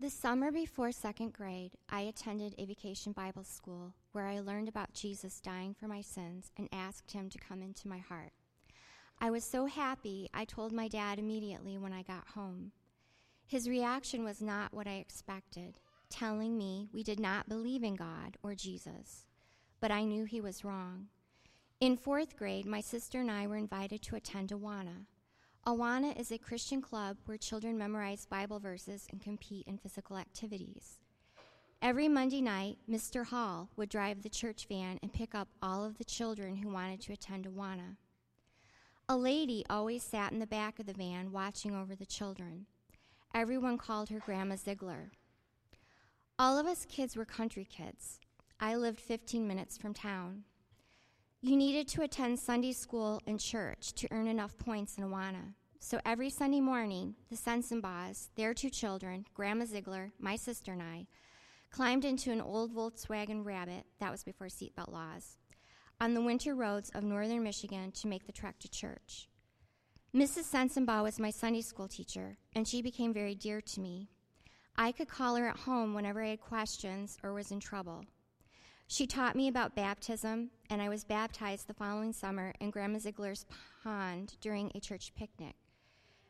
The 0.00 0.08
summer 0.08 0.50
before 0.50 0.92
second 0.92 1.34
grade, 1.34 1.72
I 1.90 2.00
attended 2.00 2.54
a 2.56 2.64
vacation 2.64 3.12
Bible 3.12 3.44
school 3.44 3.92
where 4.12 4.26
I 4.26 4.40
learned 4.40 4.66
about 4.66 4.94
Jesus 4.94 5.40
dying 5.40 5.74
for 5.74 5.88
my 5.88 6.00
sins 6.00 6.52
and 6.56 6.70
asked 6.72 7.12
him 7.12 7.28
to 7.28 7.38
come 7.38 7.60
into 7.60 7.86
my 7.86 7.98
heart. 7.98 8.32
I 9.20 9.28
was 9.28 9.44
so 9.44 9.66
happy, 9.66 10.30
I 10.32 10.46
told 10.46 10.72
my 10.72 10.88
dad 10.88 11.18
immediately 11.18 11.76
when 11.76 11.92
I 11.92 12.00
got 12.00 12.28
home. 12.28 12.72
His 13.46 13.68
reaction 13.68 14.24
was 14.24 14.40
not 14.40 14.72
what 14.72 14.86
I 14.86 14.94
expected, 14.94 15.80
telling 16.08 16.56
me 16.56 16.88
we 16.94 17.02
did 17.02 17.20
not 17.20 17.50
believe 17.50 17.84
in 17.84 17.94
God 17.94 18.38
or 18.42 18.54
Jesus. 18.54 19.26
But 19.80 19.90
I 19.90 20.04
knew 20.04 20.24
he 20.24 20.40
was 20.40 20.64
wrong. 20.64 21.08
In 21.78 21.98
fourth 21.98 22.38
grade, 22.38 22.64
my 22.64 22.80
sister 22.80 23.20
and 23.20 23.30
I 23.30 23.46
were 23.46 23.58
invited 23.58 24.00
to 24.04 24.16
attend 24.16 24.48
Awana, 24.48 25.04
Awana 25.66 26.18
is 26.18 26.32
a 26.32 26.38
Christian 26.38 26.80
club 26.80 27.18
where 27.26 27.36
children 27.36 27.76
memorize 27.76 28.24
Bible 28.24 28.58
verses 28.58 29.06
and 29.10 29.20
compete 29.20 29.66
in 29.66 29.76
physical 29.76 30.16
activities. 30.16 30.98
Every 31.82 32.08
Monday 32.08 32.40
night, 32.40 32.78
Mr. 32.90 33.26
Hall 33.26 33.68
would 33.76 33.90
drive 33.90 34.22
the 34.22 34.30
church 34.30 34.66
van 34.68 34.98
and 35.02 35.12
pick 35.12 35.34
up 35.34 35.48
all 35.62 35.84
of 35.84 35.98
the 35.98 36.04
children 36.04 36.56
who 36.56 36.70
wanted 36.70 37.02
to 37.02 37.12
attend 37.12 37.46
Awana. 37.46 37.96
A 39.06 39.16
lady 39.18 39.62
always 39.68 40.02
sat 40.02 40.32
in 40.32 40.38
the 40.38 40.46
back 40.46 40.78
of 40.78 40.86
the 40.86 40.94
van 40.94 41.30
watching 41.30 41.76
over 41.76 41.94
the 41.94 42.06
children. 42.06 42.64
Everyone 43.34 43.76
called 43.76 44.08
her 44.08 44.18
Grandma 44.18 44.56
Ziegler. 44.56 45.12
All 46.38 46.58
of 46.58 46.66
us 46.66 46.86
kids 46.86 47.16
were 47.16 47.26
country 47.26 47.66
kids. 47.66 48.18
I 48.58 48.76
lived 48.76 48.98
15 48.98 49.46
minutes 49.46 49.76
from 49.76 49.92
town. 49.92 50.44
You 51.42 51.56
needed 51.56 51.88
to 51.88 52.02
attend 52.02 52.38
Sunday 52.38 52.72
school 52.72 53.22
and 53.26 53.40
church 53.40 53.94
to 53.94 54.08
earn 54.10 54.26
enough 54.26 54.58
points 54.58 54.98
in 54.98 55.04
Awana. 55.04 55.54
So 55.78 55.98
every 56.04 56.28
Sunday 56.28 56.60
morning, 56.60 57.14
the 57.30 57.36
Sensenbaugh, 57.36 58.28
their 58.36 58.52
two 58.52 58.68
children, 58.68 59.24
Grandma 59.32 59.64
Ziegler, 59.64 60.12
my 60.18 60.36
sister, 60.36 60.72
and 60.72 60.82
I, 60.82 61.06
climbed 61.70 62.04
into 62.04 62.30
an 62.30 62.42
old 62.42 62.74
Volkswagen 62.74 63.42
Rabbit, 63.42 63.86
that 64.00 64.10
was 64.10 64.22
before 64.22 64.48
seatbelt 64.48 64.92
laws, 64.92 65.38
on 65.98 66.12
the 66.12 66.20
winter 66.20 66.54
roads 66.54 66.90
of 66.90 67.04
northern 67.04 67.42
Michigan 67.42 67.90
to 67.92 68.06
make 68.06 68.26
the 68.26 68.32
trek 68.32 68.58
to 68.58 68.68
church. 68.68 69.30
Mrs. 70.14 70.44
Sensenbaugh 70.44 71.02
was 71.02 71.18
my 71.18 71.30
Sunday 71.30 71.62
school 71.62 71.88
teacher, 71.88 72.36
and 72.54 72.68
she 72.68 72.82
became 72.82 73.14
very 73.14 73.34
dear 73.34 73.62
to 73.62 73.80
me. 73.80 74.10
I 74.76 74.92
could 74.92 75.08
call 75.08 75.36
her 75.36 75.48
at 75.48 75.60
home 75.60 75.94
whenever 75.94 76.22
I 76.22 76.28
had 76.28 76.42
questions 76.42 77.16
or 77.22 77.32
was 77.32 77.50
in 77.50 77.60
trouble. 77.60 78.04
She 78.90 79.06
taught 79.06 79.36
me 79.36 79.46
about 79.46 79.76
baptism, 79.76 80.50
and 80.68 80.82
I 80.82 80.88
was 80.88 81.04
baptized 81.04 81.68
the 81.68 81.74
following 81.74 82.12
summer 82.12 82.52
in 82.58 82.72
Grandma 82.72 82.98
Ziegler's 82.98 83.46
pond 83.84 84.34
during 84.40 84.72
a 84.74 84.80
church 84.80 85.12
picnic. 85.16 85.54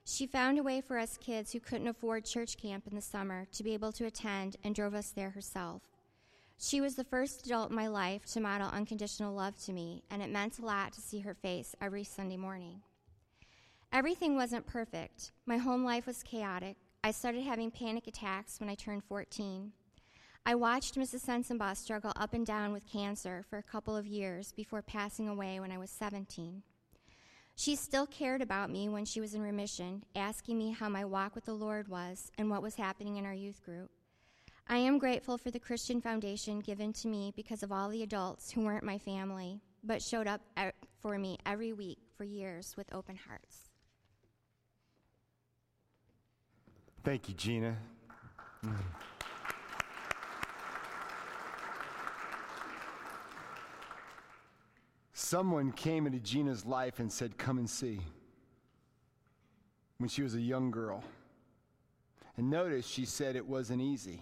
She 0.05 0.27
found 0.27 0.59
a 0.59 0.63
way 0.63 0.83
for 0.83 0.99
us 0.99 1.17
kids 1.17 1.53
who 1.53 1.61
couldn't 1.61 1.89
afford 1.89 2.27
church 2.27 2.59
camp 2.59 2.87
in 2.87 2.95
the 2.95 3.01
summer 3.01 3.47
to 3.53 3.63
be 3.63 3.73
able 3.73 3.93
to 3.93 4.05
attend 4.05 4.57
and 4.63 4.75
drove 4.75 4.95
us 4.95 5.09
there 5.09 5.31
herself. 5.31 5.81
She 6.59 6.83
was 6.83 6.97
the 6.97 7.05
first 7.05 7.47
adult 7.47 7.71
in 7.71 7.77
my 7.77 7.87
life 7.87 8.27
to 8.33 8.41
model 8.41 8.69
unconditional 8.69 9.35
love 9.35 9.57
to 9.65 9.73
me, 9.73 10.03
and 10.11 10.21
it 10.21 10.29
meant 10.29 10.59
a 10.59 10.67
lot 10.67 10.93
to 10.93 11.01
see 11.01 11.21
her 11.21 11.33
face 11.33 11.75
every 11.81 12.05
Sunday 12.05 12.37
morning. 12.37 12.83
Everything 13.91 14.37
wasn't 14.37 14.67
perfect. 14.67 15.33
My 15.47 15.57
home 15.57 15.83
life 15.83 16.07
was 16.07 16.23
chaotic. 16.23 16.77
I 17.03 17.13
started 17.13 17.43
having 17.43 17.71
panic 17.71 18.07
attacks 18.07 18.61
when 18.61 18.69
I 18.69 18.75
turned 18.75 19.05
14. 19.05 19.73
I 20.47 20.55
watched 20.55 20.97
Mrs. 20.97 21.25
Sensenbaugh 21.27 21.77
struggle 21.77 22.13
up 22.17 22.33
and 22.33 22.47
down 22.47 22.73
with 22.73 22.91
cancer 22.91 23.45
for 23.49 23.59
a 23.59 23.63
couple 23.63 23.97
of 23.97 24.07
years 24.07 24.53
before 24.53 24.83
passing 24.83 25.29
away 25.29 25.61
when 25.61 25.71
I 25.71 25.79
was 25.79 25.91
17. 25.91 26.63
She 27.55 27.77
still 27.77 28.07
cared 28.07 28.41
about 28.41 28.71
me 28.71 28.89
when 28.89 29.05
she 29.05 29.21
was 29.21 29.35
in 29.35 29.43
remission, 29.43 30.03
asking 30.17 30.57
me 30.57 30.71
how 30.73 30.89
my 30.89 31.05
walk 31.05 31.35
with 31.35 31.45
the 31.45 31.53
Lord 31.53 31.89
was 31.89 32.33
and 32.39 32.49
what 32.49 32.63
was 32.63 32.77
happening 32.77 33.17
in 33.17 33.27
our 33.27 33.35
youth 33.35 33.63
group. 33.63 33.91
I 34.67 34.79
am 34.79 34.99
grateful 34.99 35.37
for 35.37 35.51
the 35.51 35.59
Christian 35.59 36.01
foundation 36.01 36.61
given 36.61 36.93
to 36.95 37.09
me 37.09 37.33
because 37.37 37.63
of 37.63 37.71
all 37.71 37.91
the 37.91 38.03
adults 38.03 38.51
who 38.51 38.63
weren't 38.63 38.85
my 38.85 38.97
family, 38.99 39.61
but 39.85 40.01
showed 40.01 40.27
up 40.27 40.41
for 41.01 41.19
me 41.19 41.39
every 41.45 41.75
week 41.75 41.99
for 42.17 42.25
years 42.25 42.75
with 42.79 42.93
open 42.95 43.17
hearts. 43.17 43.69
Thank 47.05 47.29
you, 47.29 47.35
Gina. 47.35 47.77
Mm. 48.65 48.77
Someone 55.31 55.71
came 55.71 56.09
into 56.09 56.19
Gina's 56.19 56.67
life 56.67 56.99
and 56.99 57.13
said, 57.13 57.39
Come 57.39 57.59
and 57.59 57.71
see, 57.71 58.01
when 59.99 60.09
she 60.09 60.23
was 60.23 60.35
a 60.35 60.41
young 60.41 60.73
girl. 60.73 61.05
And 62.37 62.51
notice 62.51 62.85
she 62.85 63.05
said 63.05 63.37
it 63.37 63.47
wasn't 63.47 63.81
easy. 63.81 64.21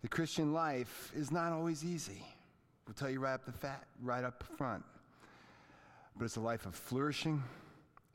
The 0.00 0.08
Christian 0.08 0.54
life 0.54 1.12
is 1.14 1.30
not 1.30 1.52
always 1.52 1.84
easy. 1.84 2.24
We'll 2.86 2.94
tell 2.94 3.10
you 3.10 3.20
right 3.20 3.34
up 3.34 3.44
the 3.44 3.52
fat, 3.52 3.84
right 4.02 4.24
up 4.24 4.42
front. 4.56 4.82
But 6.16 6.24
it's 6.24 6.36
a 6.36 6.40
life 6.40 6.64
of 6.64 6.74
flourishing 6.74 7.42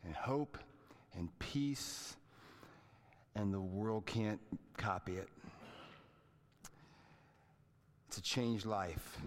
and 0.04 0.16
hope 0.16 0.58
and 1.16 1.30
peace, 1.38 2.16
and 3.36 3.54
the 3.54 3.62
world 3.62 4.08
can't 4.08 4.42
copy 4.78 5.18
it. 5.18 5.30
It's 8.08 8.18
a 8.18 8.22
changed 8.24 8.66
life. 8.66 9.22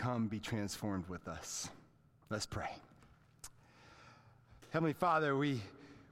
Come 0.00 0.28
be 0.28 0.40
transformed 0.40 1.06
with 1.10 1.28
us. 1.28 1.68
Let's 2.30 2.46
pray. 2.46 2.70
Heavenly 4.70 4.94
Father, 4.94 5.36
we, 5.36 5.60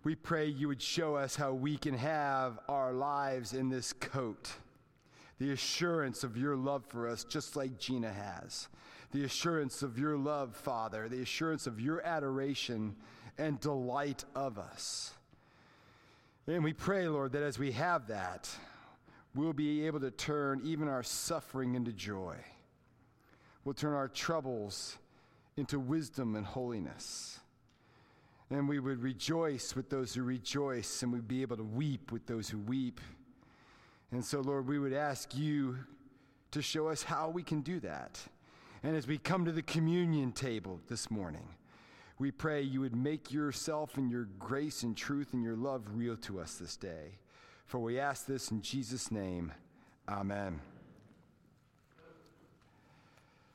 we 0.05 0.15
pray 0.15 0.45
you 0.45 0.69
would 0.69 0.83
show 0.83 1.17
us 1.17 1.35
how 1.35 1.55
we 1.55 1.79
can 1.79 1.95
have 1.95 2.59
our 2.69 2.93
lives 2.93 3.55
in 3.55 3.71
this 3.71 3.95
coat. 3.95 4.53
The 5.39 5.53
assurance 5.53 6.23
of 6.23 6.37
your 6.37 6.55
love 6.55 6.85
for 6.85 7.09
us, 7.09 7.25
just 7.25 7.57
like 7.57 7.79
Gina 7.79 8.13
has. 8.13 8.69
The 9.13 9.25
assurance 9.25 9.83
of 9.83 9.99
your 9.99 10.19
love, 10.19 10.55
Father. 10.55 11.09
The 11.09 11.23
assurance 11.23 11.67
of 11.67 11.81
your 11.81 12.05
adoration 12.05 12.95
and 13.39 13.59
delight 13.59 14.23
of 14.35 14.59
us. 14.59 15.15
And 16.47 16.63
we 16.63 16.75
pray, 16.75 17.09
Lord, 17.09 17.33
that 17.33 17.43
as 17.43 17.59
we 17.59 17.73
have 17.73 18.09
that, 18.09 18.51
we'll 19.35 19.55
be 19.55 19.87
able 19.87 20.01
to 20.01 20.11
turn 20.11 20.61
even 20.63 20.89
our 20.89 21.03
suffering 21.03 21.75
into 21.75 21.93
joy 21.93 22.37
will 23.65 23.75
turn 23.75 23.95
our 23.95 24.09
troubles 24.09 24.99
into 25.57 25.79
wisdom 25.79 26.37
and 26.37 26.47
holiness. 26.47 27.41
And 28.51 28.69
we 28.69 28.79
would 28.79 29.03
rejoice 29.03 29.77
with 29.77 29.91
those 29.91 30.15
who 30.15 30.23
rejoice, 30.23 31.03
and 31.03 31.13
we'd 31.13 31.29
be 31.29 31.43
able 31.43 31.57
to 31.59 31.65
weep 31.65 32.13
with 32.13 32.27
those 32.27 32.49
who 32.49 32.59
weep. 32.59 33.01
And 34.11 34.25
so, 34.25 34.41
Lord, 34.41 34.67
we 34.67 34.79
would 34.79 34.95
ask 34.95 35.37
you 35.37 35.77
to 36.53 36.63
show 36.63 36.89
us 36.89 37.03
how 37.03 37.29
we 37.29 37.43
can 37.43 37.61
do 37.61 37.79
that. 37.81 38.19
And 38.83 38.97
as 38.97 39.07
we 39.07 39.19
come 39.19 39.45
to 39.45 39.53
the 39.53 39.63
communion 39.63 40.33
table 40.33 40.81
this 40.89 41.11
morning, 41.11 41.47
we 42.19 42.31
pray 42.31 42.63
you 42.63 42.81
would 42.81 42.97
make 42.97 43.31
yourself 43.31 43.97
and 43.97 44.11
your 44.11 44.29
grace 44.39 44.83
and 44.83 44.97
truth 44.97 45.35
and 45.35 45.43
your 45.43 45.57
love 45.57 45.83
real 45.95 46.17
to 46.17 46.41
us 46.41 46.55
this 46.55 46.77
day. 46.77 47.19
For 47.67 47.79
we 47.79 48.01
ask 48.01 48.27
this 48.27 48.51
in 48.51 48.63
Jesus' 48.63 49.11
name. 49.11 49.53
Amen. 50.09 50.78